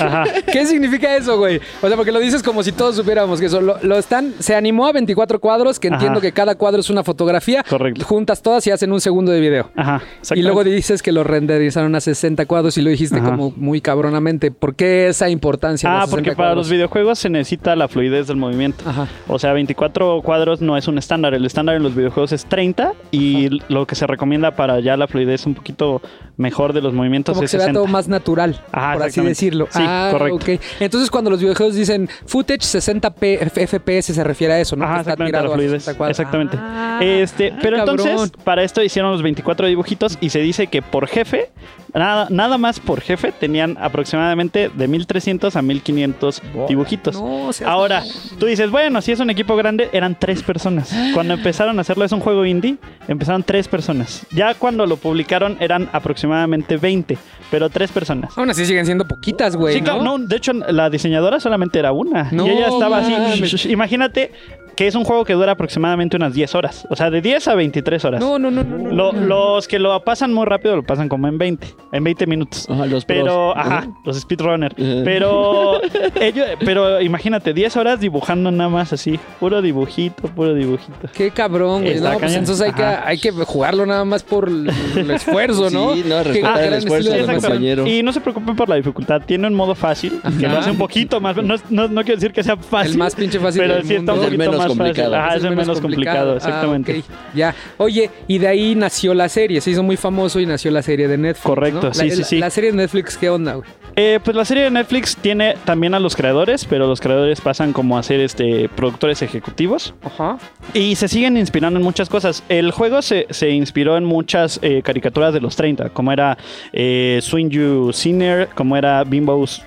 [0.00, 0.24] Ajá.
[0.52, 1.60] ¿Qué significa eso, güey?
[1.82, 3.60] O sea, porque lo dices como si todos supiéramos que eso.
[3.60, 6.28] Lo, lo están, se animó a 24 cuadros, que entiendo Ajá.
[6.28, 7.64] que cada cuadro es una fotografía.
[7.68, 8.04] Correcto.
[8.04, 9.70] Juntas todas y hacen un segundo de video.
[9.74, 10.00] Ajá.
[10.34, 13.30] Y luego dices que lo renderizaron a 60 cuadros y lo dijiste Ajá.
[13.30, 14.52] como muy cabronamente.
[14.52, 15.88] ¿Por qué esa importancia?
[15.90, 16.66] de Ah, los 60 porque para cuadros?
[16.66, 18.84] los videojuegos se necesita la fluidez del movimiento.
[18.88, 19.08] Ajá.
[19.28, 21.34] O sea, 24 cuadros no es un estándar.
[21.34, 25.06] El estándar en los videojuegos es 30 y lo que se recomienda para ya la
[25.08, 26.00] fluidez un poquito
[26.36, 27.78] mejor de los movimientos Como que es se vea 60.
[27.80, 29.66] todo más natural, Ajá, por así decirlo.
[29.70, 30.46] Sí, ah, correcto.
[30.80, 34.84] Entonces, cuando los videojuegos dicen footage 60p FPS, se refiere a eso, ¿no?
[34.84, 35.82] Ajá, Que está exactamente, a la a fluidez.
[35.84, 36.10] 60.
[36.10, 36.56] Exactamente.
[36.60, 38.00] Ah, este, pero cabrón.
[38.06, 41.50] entonces, para esto hicieron los 24 dibujitos y se dice que por jefe,
[41.94, 47.14] nada, nada más por jefe, tenían aproximadamente de 1300 a 1500 dibujitos.
[47.20, 48.04] No, seas Ahora,
[48.38, 50.94] tú dices, bueno, si es un equipo grande, eran tres personas.
[51.14, 52.76] Cuando empezaron a hacerlo, es un juego indie,
[53.08, 54.26] empezaron tres personas.
[54.32, 57.18] Ya cuando lo publicaron eran aproximadamente 20,
[57.50, 58.36] pero tres personas.
[58.36, 59.74] Aún así siguen siendo poquitas, güey.
[59.74, 62.28] Sí, claro, no, de hecho la diseñadora solamente era una.
[62.32, 63.12] No y ella estaba así.
[63.12, 63.40] mames.
[63.40, 64.32] sh- sh- Imagínate
[64.76, 66.86] que es un juego que dura aproximadamente unas 10 horas.
[66.88, 68.20] O sea, de 10 a 23 horas.
[68.22, 68.78] No, no, no, no.
[68.78, 69.20] no, Lo- no.
[69.26, 72.66] los que lo pasan muy rápido lo pasan como en 20, en 20 minutos.
[72.70, 73.66] Ajá, los Pero, pros.
[73.66, 74.74] ajá, los speedrunners.
[74.78, 75.02] Ajá.
[75.04, 75.80] Pero,
[76.20, 79.18] ellos, pero imagínate, 10 horas dibujando nada más así.
[79.40, 81.08] Puro dibujito, puro dibujito.
[81.12, 82.00] Qué cabrón, güey.
[82.00, 83.02] No, pues entonces hay que, Ajá.
[83.06, 85.94] hay que jugarlo nada más por el, el esfuerzo, ¿no?
[85.94, 87.52] Sí, no, respetar el gran esfuerzo estilo de de los animación.
[87.52, 87.88] compañeros.
[87.88, 89.22] Y no se preocupen por la dificultad.
[89.26, 91.36] Tiene un modo fácil, que lo hace un poquito más.
[91.36, 92.92] No, no, no quiero decir que sea fácil.
[92.92, 94.26] El más pinche fácil Pero del sí está un mundo.
[94.28, 94.78] Es el poquito menos más fácil.
[94.78, 95.16] complicado.
[95.16, 97.02] Ajá, es el menos complicado, exactamente.
[97.08, 97.36] Ah, ok.
[97.36, 97.54] Ya.
[97.78, 99.60] Oye, y de ahí nació la serie.
[99.60, 101.46] Se hizo muy famoso y nació la serie de Netflix.
[101.46, 101.94] Correcto, ¿no?
[101.94, 102.38] sí, La- sí, sí.
[102.38, 103.68] La serie de Netflix, ¿qué onda, güey?
[103.96, 107.72] Eh, pues la serie de Netflix tiene también a los creadores, pero los creadores pasan
[107.72, 110.38] como a ser este, productores ejecutivos Ajá.
[110.72, 112.42] y se siguen inspirando en muchas cosas.
[112.48, 116.38] El juego se, se inspiró en muchas eh, caricaturas de los 30, como era
[116.72, 119.62] eh, Swing You Sinner, como era Bimbo's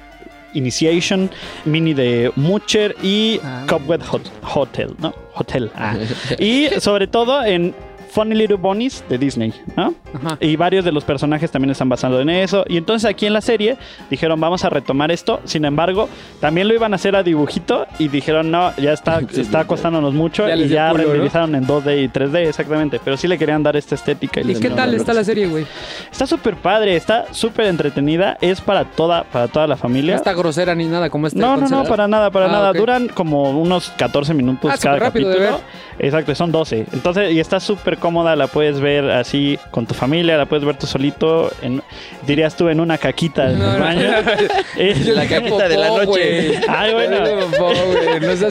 [0.54, 1.30] Initiation,
[1.66, 3.66] Mini de Mucher y Ah.
[3.68, 5.14] Cobweb Hot- Hotel, ¿no?
[5.36, 5.70] Hotel.
[5.76, 5.96] ah.
[6.40, 7.76] y sobre todo en
[8.16, 9.94] Funny Little Bunnies de Disney, ¿no?
[10.14, 10.38] Ajá.
[10.40, 12.64] Y varios de los personajes también están basados en eso.
[12.70, 13.76] Y entonces aquí en la serie
[14.10, 15.42] dijeron, vamos a retomar esto.
[15.44, 16.08] Sin embargo,
[16.40, 20.48] también lo iban a hacer a dibujito y dijeron, no, ya está, está costándonos mucho.
[20.48, 21.10] Ya y ya culo, ¿no?
[21.10, 23.02] renderizaron en 2D y 3D, exactamente.
[23.04, 24.40] Pero sí le querían dar esta estética.
[24.40, 25.66] ¿Y les qué tal está la serie, güey?
[26.10, 28.38] Está súper padre, está súper entretenida.
[28.40, 30.16] Es para toda, para toda la No familia.
[30.16, 32.72] está grosera ni nada como este No, no, no, para nada, para Ah, nada.
[32.74, 35.60] Duran como unos 14 minutos Ah, cada de capítulo.
[36.00, 36.86] Exacto, son 12.
[36.94, 40.78] Entonces, y está súper cómoda, la puedes ver así con tu familia, la puedes ver
[40.78, 41.82] tú solito, en,
[42.28, 43.80] dirías tú en una caquita del No, no.
[43.80, 44.02] baño.
[44.78, 46.60] Es- La caquita de la noche.
[46.68, 47.18] Ay, bueno.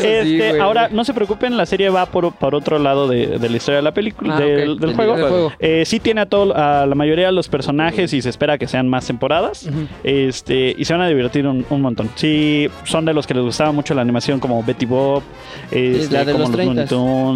[0.03, 3.57] Este, ahora, no se preocupen, la serie va por, por otro lado de, de la
[3.57, 4.79] historia de la película, Ah, del, ok.
[4.81, 5.53] del Del juego.
[5.59, 8.67] Eh, sí tiene a, todo, a la mayoría de los personajes y se espera que
[8.67, 9.69] sean más temporadas.
[10.03, 12.09] este, y se van a divertir un, un montón.
[12.17, 15.23] Sí, son de los que les gustaba mucho la animación como Betty Bob,
[15.71, 16.89] este, la de como los los,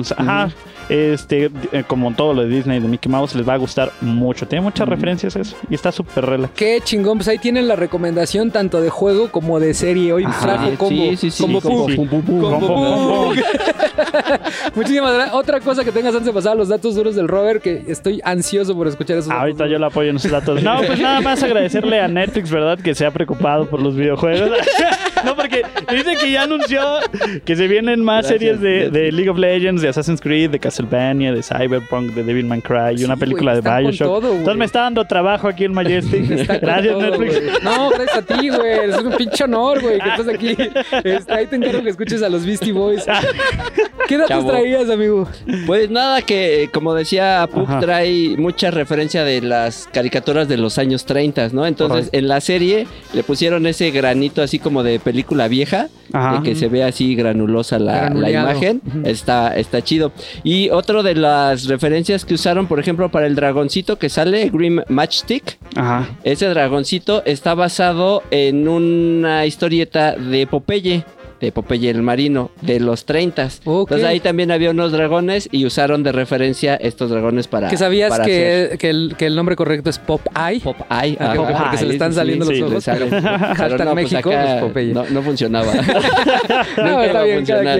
[0.05, 0.13] films.
[0.13, 0.78] Mm-hmm.
[0.89, 4.47] Este, eh, como todo lo de Disney, de Mickey Mouse, les va a gustar mucho.
[4.47, 5.57] Tiene muchas referencias eso.
[5.69, 6.55] Y está súper relax.
[6.55, 10.13] Qué chingón, pues ahí tienen la recomendación tanto de juego como de serie.
[10.13, 11.05] Hoy trajo combo.
[14.75, 15.35] Muchísimas gracias.
[15.35, 18.75] Otra cosa que tengas antes de pasar los datos duros del Robert, que estoy ansioso
[18.75, 20.63] por escuchar esos datos Ahorita yo le apoyo en esos datos.
[20.69, 22.79] No, pues nada más agradecerle a Netflix, ¿verdad?
[22.79, 24.51] Que se ha preocupado por los videojuegos.
[25.25, 26.83] no, porque dice que ya anunció
[27.45, 29.13] que se vienen más Gracias, series de.
[29.13, 32.99] League of Legends, de Assassin's Creed, de Castlevania, de Cyberpunk, de Devil May Cry y
[32.99, 34.07] Sí, una película de Bioshock.
[34.07, 34.33] todo.
[34.33, 36.29] Entonces me está dando trabajo aquí en Majestic.
[36.61, 37.63] Gracias, todo, Netflix.
[37.63, 38.91] No, gracias a ti, güey.
[38.91, 40.57] Es un pinche honor, güey, que estás aquí.
[41.05, 43.05] Este, ahí te encargo que escuches a los Beastie Boys.
[44.09, 44.51] ¿Qué datos Chavo.
[44.51, 45.29] traías, amigo?
[45.67, 47.81] Pues nada, que eh, como decía Puck, Ajá.
[47.81, 51.67] trae mucha referencia de las caricaturas de los años 30, ¿no?
[51.67, 56.39] Entonces, en la serie le pusieron ese granito así como de película vieja, Ajá.
[56.39, 58.81] de que se ve así granulosa la, imagen.
[59.05, 60.13] Está, está chido.
[60.43, 64.81] Y otro de las referencias que usaron, por ejemplo, para el dragoncito que sale, Grim
[64.89, 65.59] Matchstick.
[65.77, 66.09] Ajá.
[66.25, 71.05] Ese dragoncito está basado en una historieta de Popeye.
[71.41, 73.49] De Popeye el Marino, de los 30.
[73.65, 73.87] Ok.
[73.89, 77.69] Entonces ahí también había unos dragones y usaron de referencia estos dragones para.
[77.69, 80.61] Que sabías para hacer que, que, el, que el nombre correcto es Pop Eye.
[80.61, 81.17] Pop Eye.
[81.21, 81.35] Ah, ajá.
[81.65, 82.83] porque- se le están saliendo los sí, ojos.
[82.83, 83.09] salen.
[83.11, 84.93] Pero no, pues México, acá pues, Popeye.
[84.93, 85.73] no, no funcionaba.
[86.77, 87.77] No, está iba a bien, cada.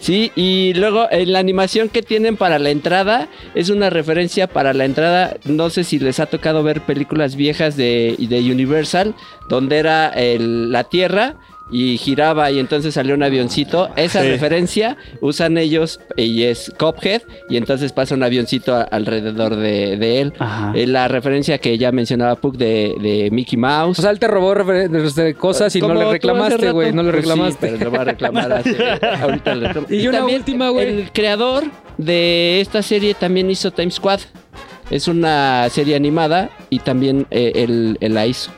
[0.00, 4.72] Sí, y luego en la animación que tienen para la entrada es una referencia para
[4.72, 5.36] la entrada.
[5.44, 9.14] No sé si les ha tocado ver películas viejas de, de Universal,
[9.48, 11.36] donde era el- la Tierra
[11.72, 13.90] y giraba y entonces salió un avioncito.
[13.96, 14.28] Esa Sí.
[14.28, 20.20] referencia usan ellos y es Cophead y entonces pasa un avioncito a- alrededor de, de
[20.20, 20.32] él.
[20.38, 20.72] Ajá.
[20.74, 23.98] Eh, la referencia que ya mencionaba Puck de, de Mickey Mouse.
[23.98, 24.54] O sea, él te robó
[25.38, 26.92] cosas y no le reclamaste, güey.
[26.92, 27.66] No le Pues sí, reclamaste.
[27.68, 28.76] pero lo va a reclamar hace-
[29.22, 29.86] ahorita le reclamo.
[29.90, 30.88] Y una última, güey.
[31.00, 31.64] El creador
[31.98, 34.20] de esta serie también hizo Time Squad.
[34.90, 38.50] Es una serie animada y también eh, él, él la hizo.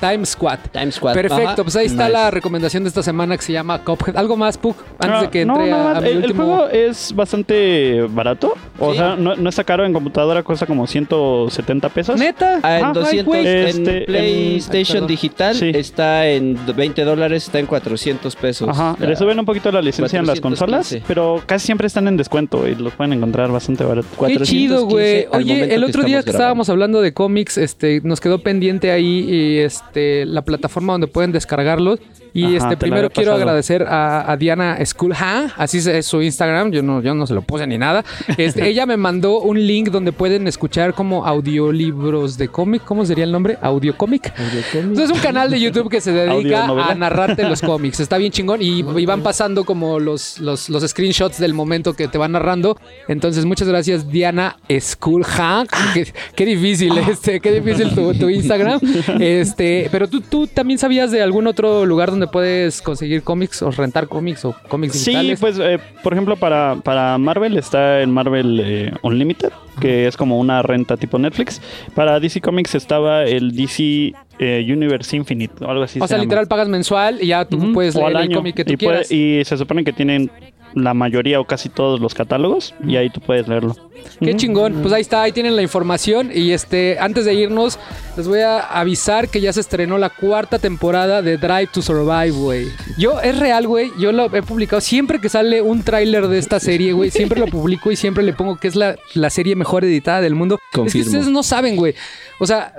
[0.00, 0.58] Time Squad.
[0.72, 1.14] Time Squad.
[1.14, 1.62] Perfecto, Ajá.
[1.62, 2.12] pues ahí está Nice.
[2.12, 4.16] la recomendación de esta semana que se llama Cuphead.
[4.16, 4.76] ¿Algo más, Puck?
[4.98, 5.96] Antes Ah, de que no, entre a, más.
[5.98, 8.54] a mi el, juego es bastante barato.
[8.78, 8.98] O Sí.
[8.98, 12.18] sea, no, no está caro en computadora, cuesta como 170 pesos.
[12.18, 12.60] ¿Neta?
[12.62, 13.46] Ah, en Ay, 200 güey.
[13.46, 15.72] Este, en PlayStation digital Sí.
[15.74, 18.68] está en 20 dólares, está en 400 pesos.
[18.68, 20.96] Ajá, La- le suben un poquito la licencia en las 415.
[20.98, 24.06] consolas, pero casi siempre están en descuento y los pueden encontrar bastante barato.
[24.10, 25.26] Qué 415 chido, güey.
[25.32, 29.58] Oye, el otro día que estábamos hablando de cómics, este, nos quedó pendiente ahí y,
[29.58, 32.00] este, la plataforma donde pueden descargarlos.
[32.32, 36.82] Y Ajá, este, primero quiero agradecer a, a Diana Schoolha, así es su Instagram, yo
[36.82, 38.04] no, yo no se lo puse ni nada.
[38.36, 43.24] Este, ella me mandó un link donde pueden escuchar como audiolibros de cómic, ¿cómo sería
[43.24, 43.58] el nombre?
[43.60, 44.32] Audiocómic.
[44.74, 48.00] Entonces es un canal de YouTube que se dedica a narrarte los cómics.
[48.00, 52.08] Está bien chingón y, y van pasando como los, los, los screenshots del momento que
[52.08, 52.78] te van narrando.
[53.08, 55.66] Entonces muchas gracias Diana Schoolha.
[55.94, 58.80] Qué, qué difícil este, qué difícil tu, tu Instagram.
[59.20, 63.70] Este, pero tú, tú también sabías de algún otro lugar donde puedes conseguir cómics o
[63.70, 65.40] rentar cómics o cómics Sí, digitales.
[65.40, 69.50] pues eh, por ejemplo para, para Marvel está en Marvel eh, Unlimited,
[69.80, 71.60] que es como una renta tipo Netflix.
[71.94, 75.98] Para DC Comics estaba el DC eh, Universe Infinite o algo así.
[76.00, 76.24] o se sea, llama.
[76.24, 78.76] literal pagas mensual y ya tú puedes o leer al el cómic que tú y,
[78.76, 79.12] puede- quieras.
[79.12, 80.30] y se supone que tienen
[80.74, 83.74] la mayoría o casi todos los catálogos y ahí tú puedes leerlo.
[84.20, 84.74] Qué chingón.
[84.80, 86.30] Pues ahí está, ahí tienen la información.
[86.32, 87.80] Y este, antes de irnos,
[88.16, 92.30] les voy a avisar que ya se estrenó la cuarta temporada de Drive to Survive,
[92.30, 92.68] güey.
[92.96, 93.90] Yo, es real, güey.
[93.98, 94.80] Yo lo he publicado.
[94.80, 98.32] Siempre que sale un tráiler de esta serie, güey, siempre lo publico y siempre le
[98.32, 100.54] pongo que es la, la serie mejor editada del mundo.
[100.54, 101.06] Es que Confirmo.
[101.10, 101.94] ustedes no saben, güey.
[102.38, 102.72] O sea,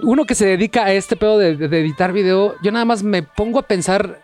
[0.00, 3.24] uno que se dedica a este pedo de, de editar video, yo nada más me
[3.24, 4.21] pongo a pensar.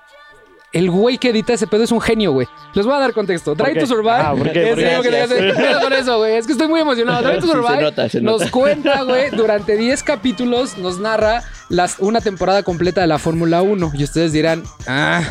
[0.70, 2.46] El güey que edita ese pedo es un genio, güey.
[2.74, 3.54] Les voy a dar contexto.
[3.54, 4.10] Drive to Survive.
[4.12, 4.62] Ah, ¿por qué?
[4.64, 5.08] es ¿Por qué?
[5.10, 6.36] que hace- eso, güey.
[6.36, 7.22] Es que estoy muy emocionado.
[7.22, 8.50] Drive to Sí, se Survive nota, se nos nota.
[8.50, 13.92] cuenta, güey, durante 10 capítulos nos narra las, una temporada completa de la Fórmula 1.
[13.94, 15.22] Y ustedes dirán, ah,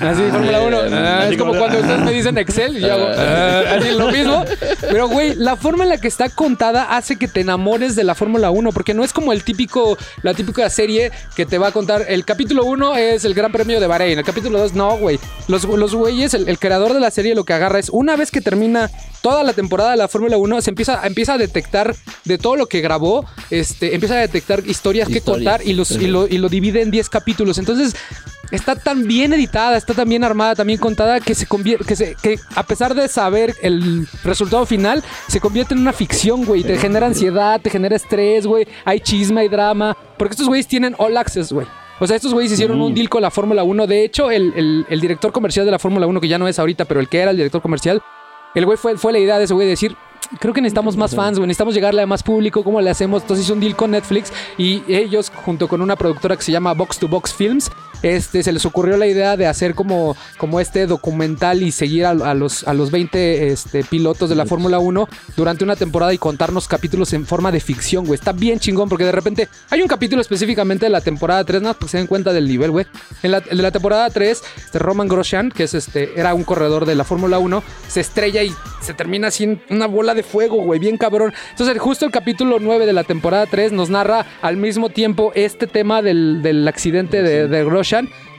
[0.00, 0.78] así, Fórmula 1.
[0.92, 3.90] ah, Así es como como- cuando ustedes me dicen Excel y yo hago, ah, así
[3.90, 4.44] lo mismo.
[4.80, 8.14] Pero, güey, la forma en la que está contada hace que te enamores de la
[8.14, 11.72] Fórmula 1, porque no es como el típico, la típica serie que te va a
[11.72, 12.06] contar.
[12.08, 15.18] El capítulo 1 es el Gran Premio de Bahrein, el capítulo 2 no, güey.
[15.48, 18.30] Los, los güeyes, el, el creador de la serie lo que agarra es una vez
[18.30, 18.90] que termina
[19.22, 22.66] toda la temporada de la Fórmula 1, se empieza, empieza a detectar de todo lo
[22.66, 26.48] que grabó, este, empieza a detectar historias, que contar y, los, y, lo, y lo
[26.48, 27.58] divide en 10 capítulos.
[27.58, 27.94] Entonces,
[28.50, 31.96] está tan bien editada, está tan bien armada, tan bien contada, que se convierte, que,
[31.96, 36.62] se, que a pesar de saber el resultado final, se convierte en una ficción, güey.
[36.62, 38.66] Te genera ansiedad, te genera estrés, güey.
[38.84, 39.96] Hay chisme, hay drama.
[40.16, 41.66] Porque estos güeyes tienen all access, güey.
[42.00, 43.86] O sea, estos güeyes hicieron un deal con la Fórmula 1.
[43.86, 46.58] De hecho, el, el- el director comercial de la Fórmula 1, que ya no es
[46.58, 48.02] ahorita, pero el que era el director comercial,
[48.54, 49.94] el güey fue, fue la idea de ese güey de decir,
[50.40, 53.22] creo que necesitamos más fans, güey, necesitamos llegarle a más público, ¿cómo le hacemos?
[53.22, 56.72] Entonces hizo un deal con Netflix y ellos, junto con una productora que se llama
[56.74, 57.70] Box to Box Films,
[58.02, 62.34] este, se les ocurrió la idea de hacer como, como este documental y seguir a,
[62.34, 66.68] los, a los 20 este, pilotos de la Fórmula 1 durante una temporada y contarnos
[66.68, 68.18] capítulos en forma de ficción, güey.
[68.18, 71.74] Está bien chingón porque de repente hay un capítulo específicamente de la temporada 3, nada,
[71.74, 72.86] para que se den cuenta del nivel, güey.
[73.22, 76.86] En la, de la temporada 3, este Roman Grosjean, que es este, era un corredor
[76.86, 80.62] de la Fórmula 1, se estrella y se termina así en una bola de fuego,
[80.62, 81.32] güey, bien cabrón.
[81.50, 85.66] Entonces, justo el capítulo 9 de la temporada 3 nos narra al mismo tiempo este
[85.66, 87.89] tema del, del accidente de, de Grosjean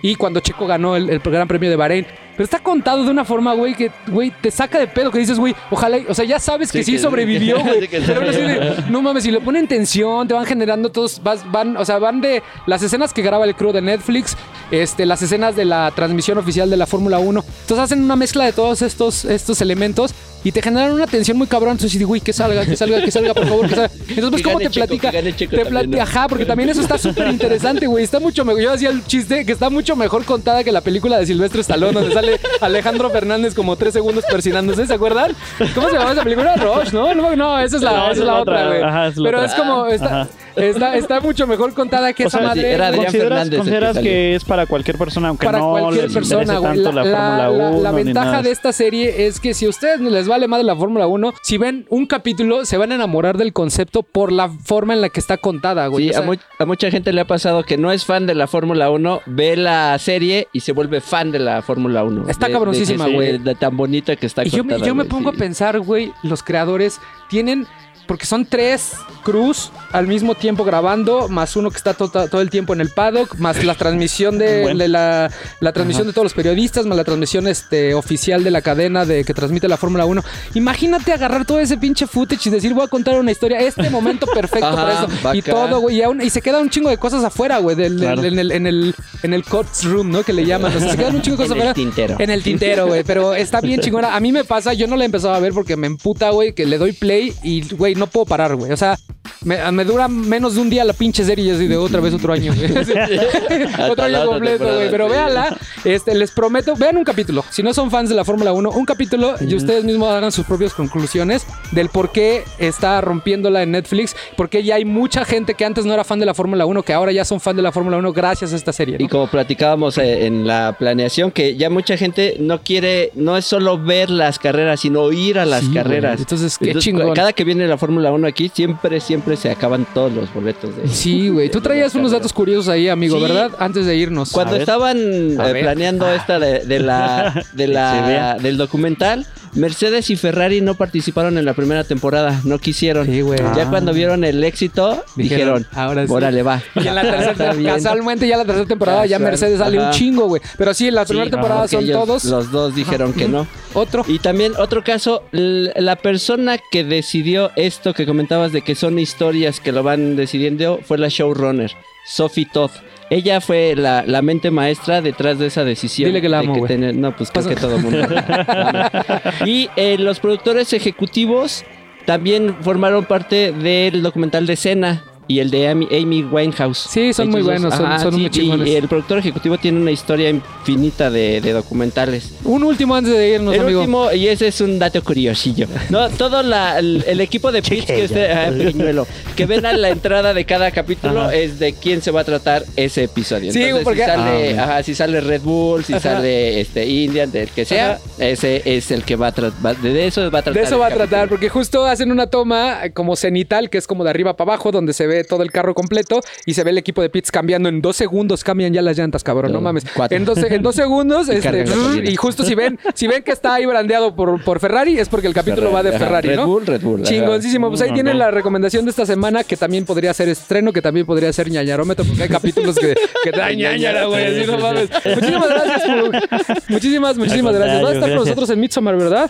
[0.01, 2.05] y cuando Checo ganó el, el Gran Premio de Bahrein.
[2.41, 5.37] Pero está contado de una forma, güey, que, güey, te saca de pedo, que dices,
[5.37, 7.81] güey, ojalá, o sea, ya sabes que Sí, sí que- sobrevivió, güey.
[7.81, 11.43] Sí, Pero así de, no mames, si le ponen tensión, te van generando todos, vas-
[11.51, 14.35] van, o sea, van de las escenas que graba el crew de Netflix,
[14.71, 17.43] este, las escenas de la transmisión oficial de la Fórmula 1.
[17.61, 21.45] Entonces hacen una mezcla de todos estos, estos elementos y te generan una tensión muy
[21.45, 21.73] cabrón.
[21.73, 23.91] Entonces güey, que salga, que salga, que salga, por favor, que salga.
[24.09, 25.11] Entonces, pues, ¿cómo te platica?
[25.11, 26.01] te también, plati- ¿no?
[26.01, 28.03] Ajá, porque también eso está súper interesante, güey.
[28.03, 28.61] Está mucho mejor.
[28.63, 31.91] Yo hacía el chiste que está mucho mejor contada que la película de Silvestre Stallone,
[31.93, 32.30] donde sale
[32.61, 35.35] Alejandro Fernández como tres segundos persinándose, ¿se acuerdan?
[35.75, 36.55] ¿Cómo se llama esa película?
[36.55, 37.13] Rush, ¿no?
[37.13, 38.81] No, no, esa es la, No, esa es la otra, güey.
[39.23, 39.45] Pero otra.
[39.45, 40.27] es como, está, Ajá.
[40.55, 42.71] Está, está mucho mejor contada que O esa sea, madre.
[42.71, 44.09] era ¿Consideras, que consideras salió.
[44.11, 47.47] que es para cualquier persona, aunque para no cualquier les persona, tanto La, la, la-
[47.47, 50.59] Fórmula 1 la- ventaja de esta serie es que si a ustedes les vale más
[50.59, 54.31] de la Fórmula 1, si ven un capítulo, se van a enamorar del concepto por
[54.31, 56.05] la forma en la que está contada, güey.
[56.05, 58.25] Sí, O sea, a, mu- a mucha gente le ha pasado que no es fan
[58.27, 62.29] de la Fórmula 1, ve la serie y se vuelve fan de la Fórmula 1.
[62.29, 63.37] Está De- cabroncísima, que güey.
[63.37, 65.35] De tan bonita que está Y yo, me- contada, yo me pongo sí.
[65.35, 67.67] a pensar, güey, los creadores tienen...
[68.11, 68.91] Porque son tres
[69.23, 72.89] crews al mismo tiempo grabando, más uno que está to- todo el tiempo en el
[72.89, 74.79] paddock, más la transmisión de, Bueno.
[74.79, 78.61] de la, la transmisión de todos los periodistas, más la transmisión este, oficial de la
[78.61, 80.21] cadena de que transmite la Fórmula 1.
[80.55, 84.25] Imagínate agarrar todo ese pinche footage y decir, voy a contar una historia, este momento
[84.27, 85.33] perfecto Ajá, para eso.
[85.35, 88.23] Y todo, güey, y, aún- y se queda un chingo de cosas afuera, güey, Claro.
[88.25, 88.93] en, el, en, el,
[89.23, 90.23] en el courtroom, ¿no?
[90.23, 90.75] Que le llaman.
[90.75, 91.73] O sea, se quedan un chingo de cosas En el afuera.
[91.73, 92.15] tintero.
[92.19, 93.03] En el tintero, güey.
[93.05, 94.15] Pero está bien chingona.
[94.15, 96.53] A mí me pasa, yo no la he empezado a ver porque me emputa, güey,
[96.53, 98.71] que le doy play y, güey, no puedo parar, güey.
[98.71, 98.97] O sea,
[99.43, 102.13] me, me dura menos de un día la pinche serie y así de otra vez
[102.13, 102.69] otro año, güey.
[103.89, 104.89] Otro año completo, güey.
[104.91, 105.55] Pero véala.
[105.83, 107.43] Este, les prometo, vean un capítulo.
[107.49, 110.45] Si no son fans de la Fórmula 1, un capítulo y ustedes mismos hagan sus
[110.45, 114.15] propias conclusiones del por qué está rompiéndola en Netflix.
[114.37, 116.93] Porque ya hay mucha gente que antes no era fan de la Fórmula 1, que
[116.93, 118.97] ahora ya son fan de la Fórmula 1 gracias a esta serie.
[118.99, 119.05] ¿no?
[119.05, 123.45] Y como platicábamos eh, en la planeación, que ya mucha gente no quiere, no es
[123.45, 125.77] solo ver las carreras, sino ir a las Sí, güey.
[125.83, 126.19] carreras.
[126.19, 127.09] Entonces, qué chingón.
[127.09, 130.75] cu- Cada que viene la Fórmula 1 aquí, siempre, siempre se acaban todos los boletos.
[130.75, 131.49] De, Sí, güey.
[131.49, 133.23] Tú traías unos datos curiosos ahí, amigo, Sí.
[133.23, 133.51] ¿verdad?
[133.59, 134.31] Antes de irnos.
[134.31, 140.61] Cuando estaban eh, planeando esta de, de la, de la del documental, Mercedes y Ferrari
[140.61, 143.05] no participaron en la primera temporada, no quisieron.
[143.05, 143.39] Sí, güey.
[143.39, 143.69] Ya Ah.
[143.69, 146.11] cuando vieron el éxito, Dijeron, dijeron, ahora sí.
[146.13, 146.61] órale va.
[146.75, 147.01] Y en la
[147.35, 149.19] tercera, casualmente ya en la tercera temporada ya.
[149.19, 150.41] Mercedes sale un chingo, güey.
[150.57, 152.23] Pero sí, en la primera Sí, temporada son ellos- todos.
[152.25, 153.45] Los dos dijeron que no.
[153.73, 154.03] Otro.
[154.07, 159.59] Y también otro caso, la persona que decidió esto que comentabas de que son historias
[159.61, 161.71] que lo van decidiendo fue la showrunner,
[162.05, 162.71] Sophie Todd.
[163.09, 166.07] Ella fue la, la mente maestra detrás de esa decisión.
[166.09, 166.67] Dile que la de amo, güey.
[166.69, 168.07] tener- no, pues creo que todo el mundo.
[169.45, 171.65] y eh, los productores ejecutivos
[172.05, 176.87] también formaron parte del documental de Cena y el de Amy, Amy Winehouse.
[176.89, 178.67] Sí, son muy Ellos buenos, son- son muy y- chingones.
[178.67, 182.31] Y el productor ejecutivo tiene una historia infinita de, de documentales.
[182.43, 183.79] Un último antes de irnos, El amigo.
[183.81, 185.67] último, y ese es un dato curiosillo.
[185.89, 189.73] No, todo la- el, el equipo de pitch que, usted, ah, pequeñuelo, que ven a
[189.73, 191.35] la entrada de cada capítulo Ajá.
[191.35, 193.51] es de quién se va a tratar ese episodio.
[193.51, 196.01] Sí, Entonces, porque- si sale, Ah, ajá, si sale Red Bull, si Ajá.
[196.15, 199.77] sale este Indian, del que sea, ese es el que va a tratar.
[199.77, 200.53] De eso va a tratar.
[200.53, 201.29] De eso va a tratar, capítulo.
[201.29, 204.93] porque justo hacen una toma como cenital, que es como de arriba para abajo, donde
[204.93, 207.81] se ve todo el carro completo y se ve el equipo de pits cambiando en
[207.81, 209.85] dos segundos, cambian ya las llantas, cabrón, no, No, mames.
[209.95, 210.17] cuatro.
[210.17, 211.65] En dos, en dos segundos, Y este,
[212.11, 215.27] y justo si ven, si ven que está ahí brandeado por, por Ferrari, es porque
[215.27, 216.47] el capítulo va de Ajá, Ferrari, Red ¿no?
[216.47, 217.03] Bull, Red Bull.
[217.03, 217.69] Chingoncísimo.
[217.69, 221.05] Pues ahí tienen la recomendación de esta semana, que también podría ser estreno, que también
[221.05, 224.39] podría ser ñañarómetro, porque hay capítulos que, que dan ñañara, güey.
[224.39, 224.89] así no mames.
[225.15, 226.69] Muchísimas gracias.
[226.69, 227.81] Muchísimas, muchísimas gracias.
[227.81, 229.29] Vas a estar con nosotros en Midsommar, ¿verdad?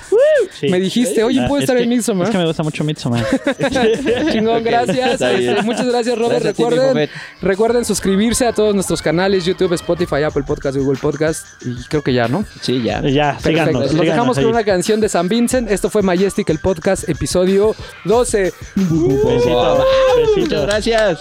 [0.59, 0.69] Sí.
[0.69, 2.27] Me dijiste, oye, Ah, ¿puedo es estar que- en Midsommar?
[2.27, 3.25] Es que me gusta mucho Midsommar.
[4.31, 5.13] Chingón, gracias.
[5.13, 5.51] está bien.
[5.51, 6.43] Este, muchas gracias, Robert.
[6.43, 7.11] Gracias a ti,
[7.41, 11.45] recuerden, suscribirse a todos nuestros canales, YouTube, Spotify, Apple Podcast, Google Podcast.
[11.61, 12.45] Y creo que ya, ¿no?
[12.61, 13.01] Sí, ya.
[13.01, 13.89] ya, síganos.
[13.89, 14.43] Síganos dejamos ahí.
[14.43, 15.69] con una canción de San Vincent.
[15.69, 17.75] Esto fue Majestic, el podcast, episodio
[18.05, 18.53] 12.
[18.75, 20.61] Besito, Muchas besito.
[20.63, 21.19] gracias.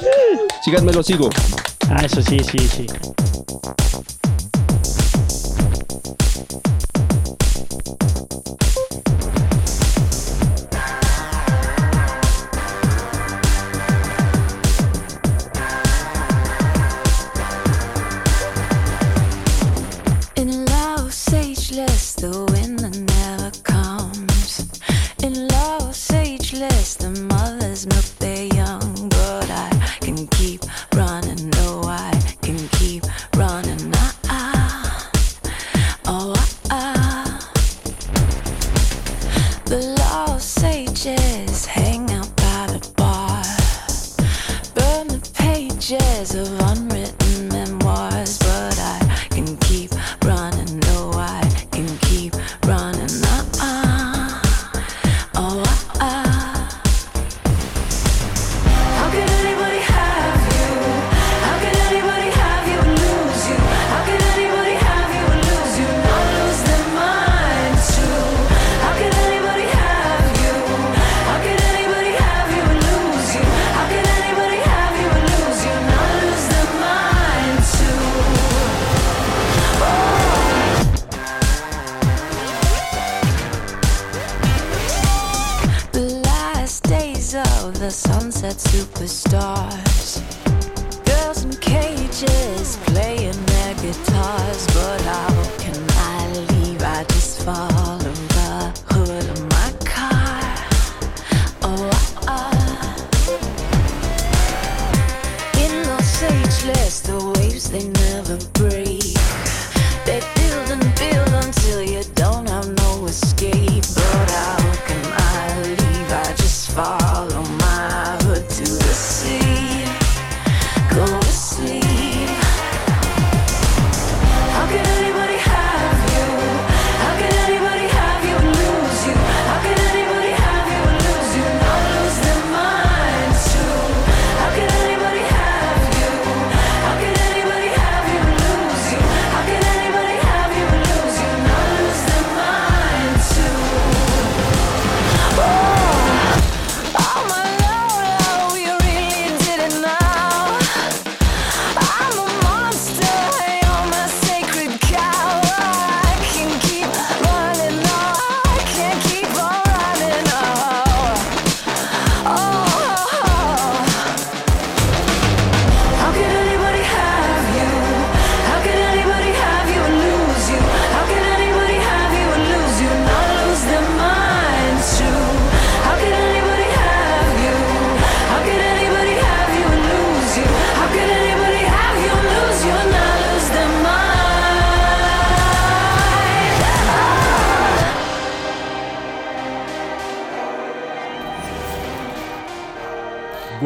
[0.65, 1.31] Síganme, lo sigo.
[1.89, 2.87] Ah, eso sí, sí, sí.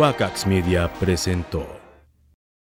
[0.05, 1.84] Wakax Media presentó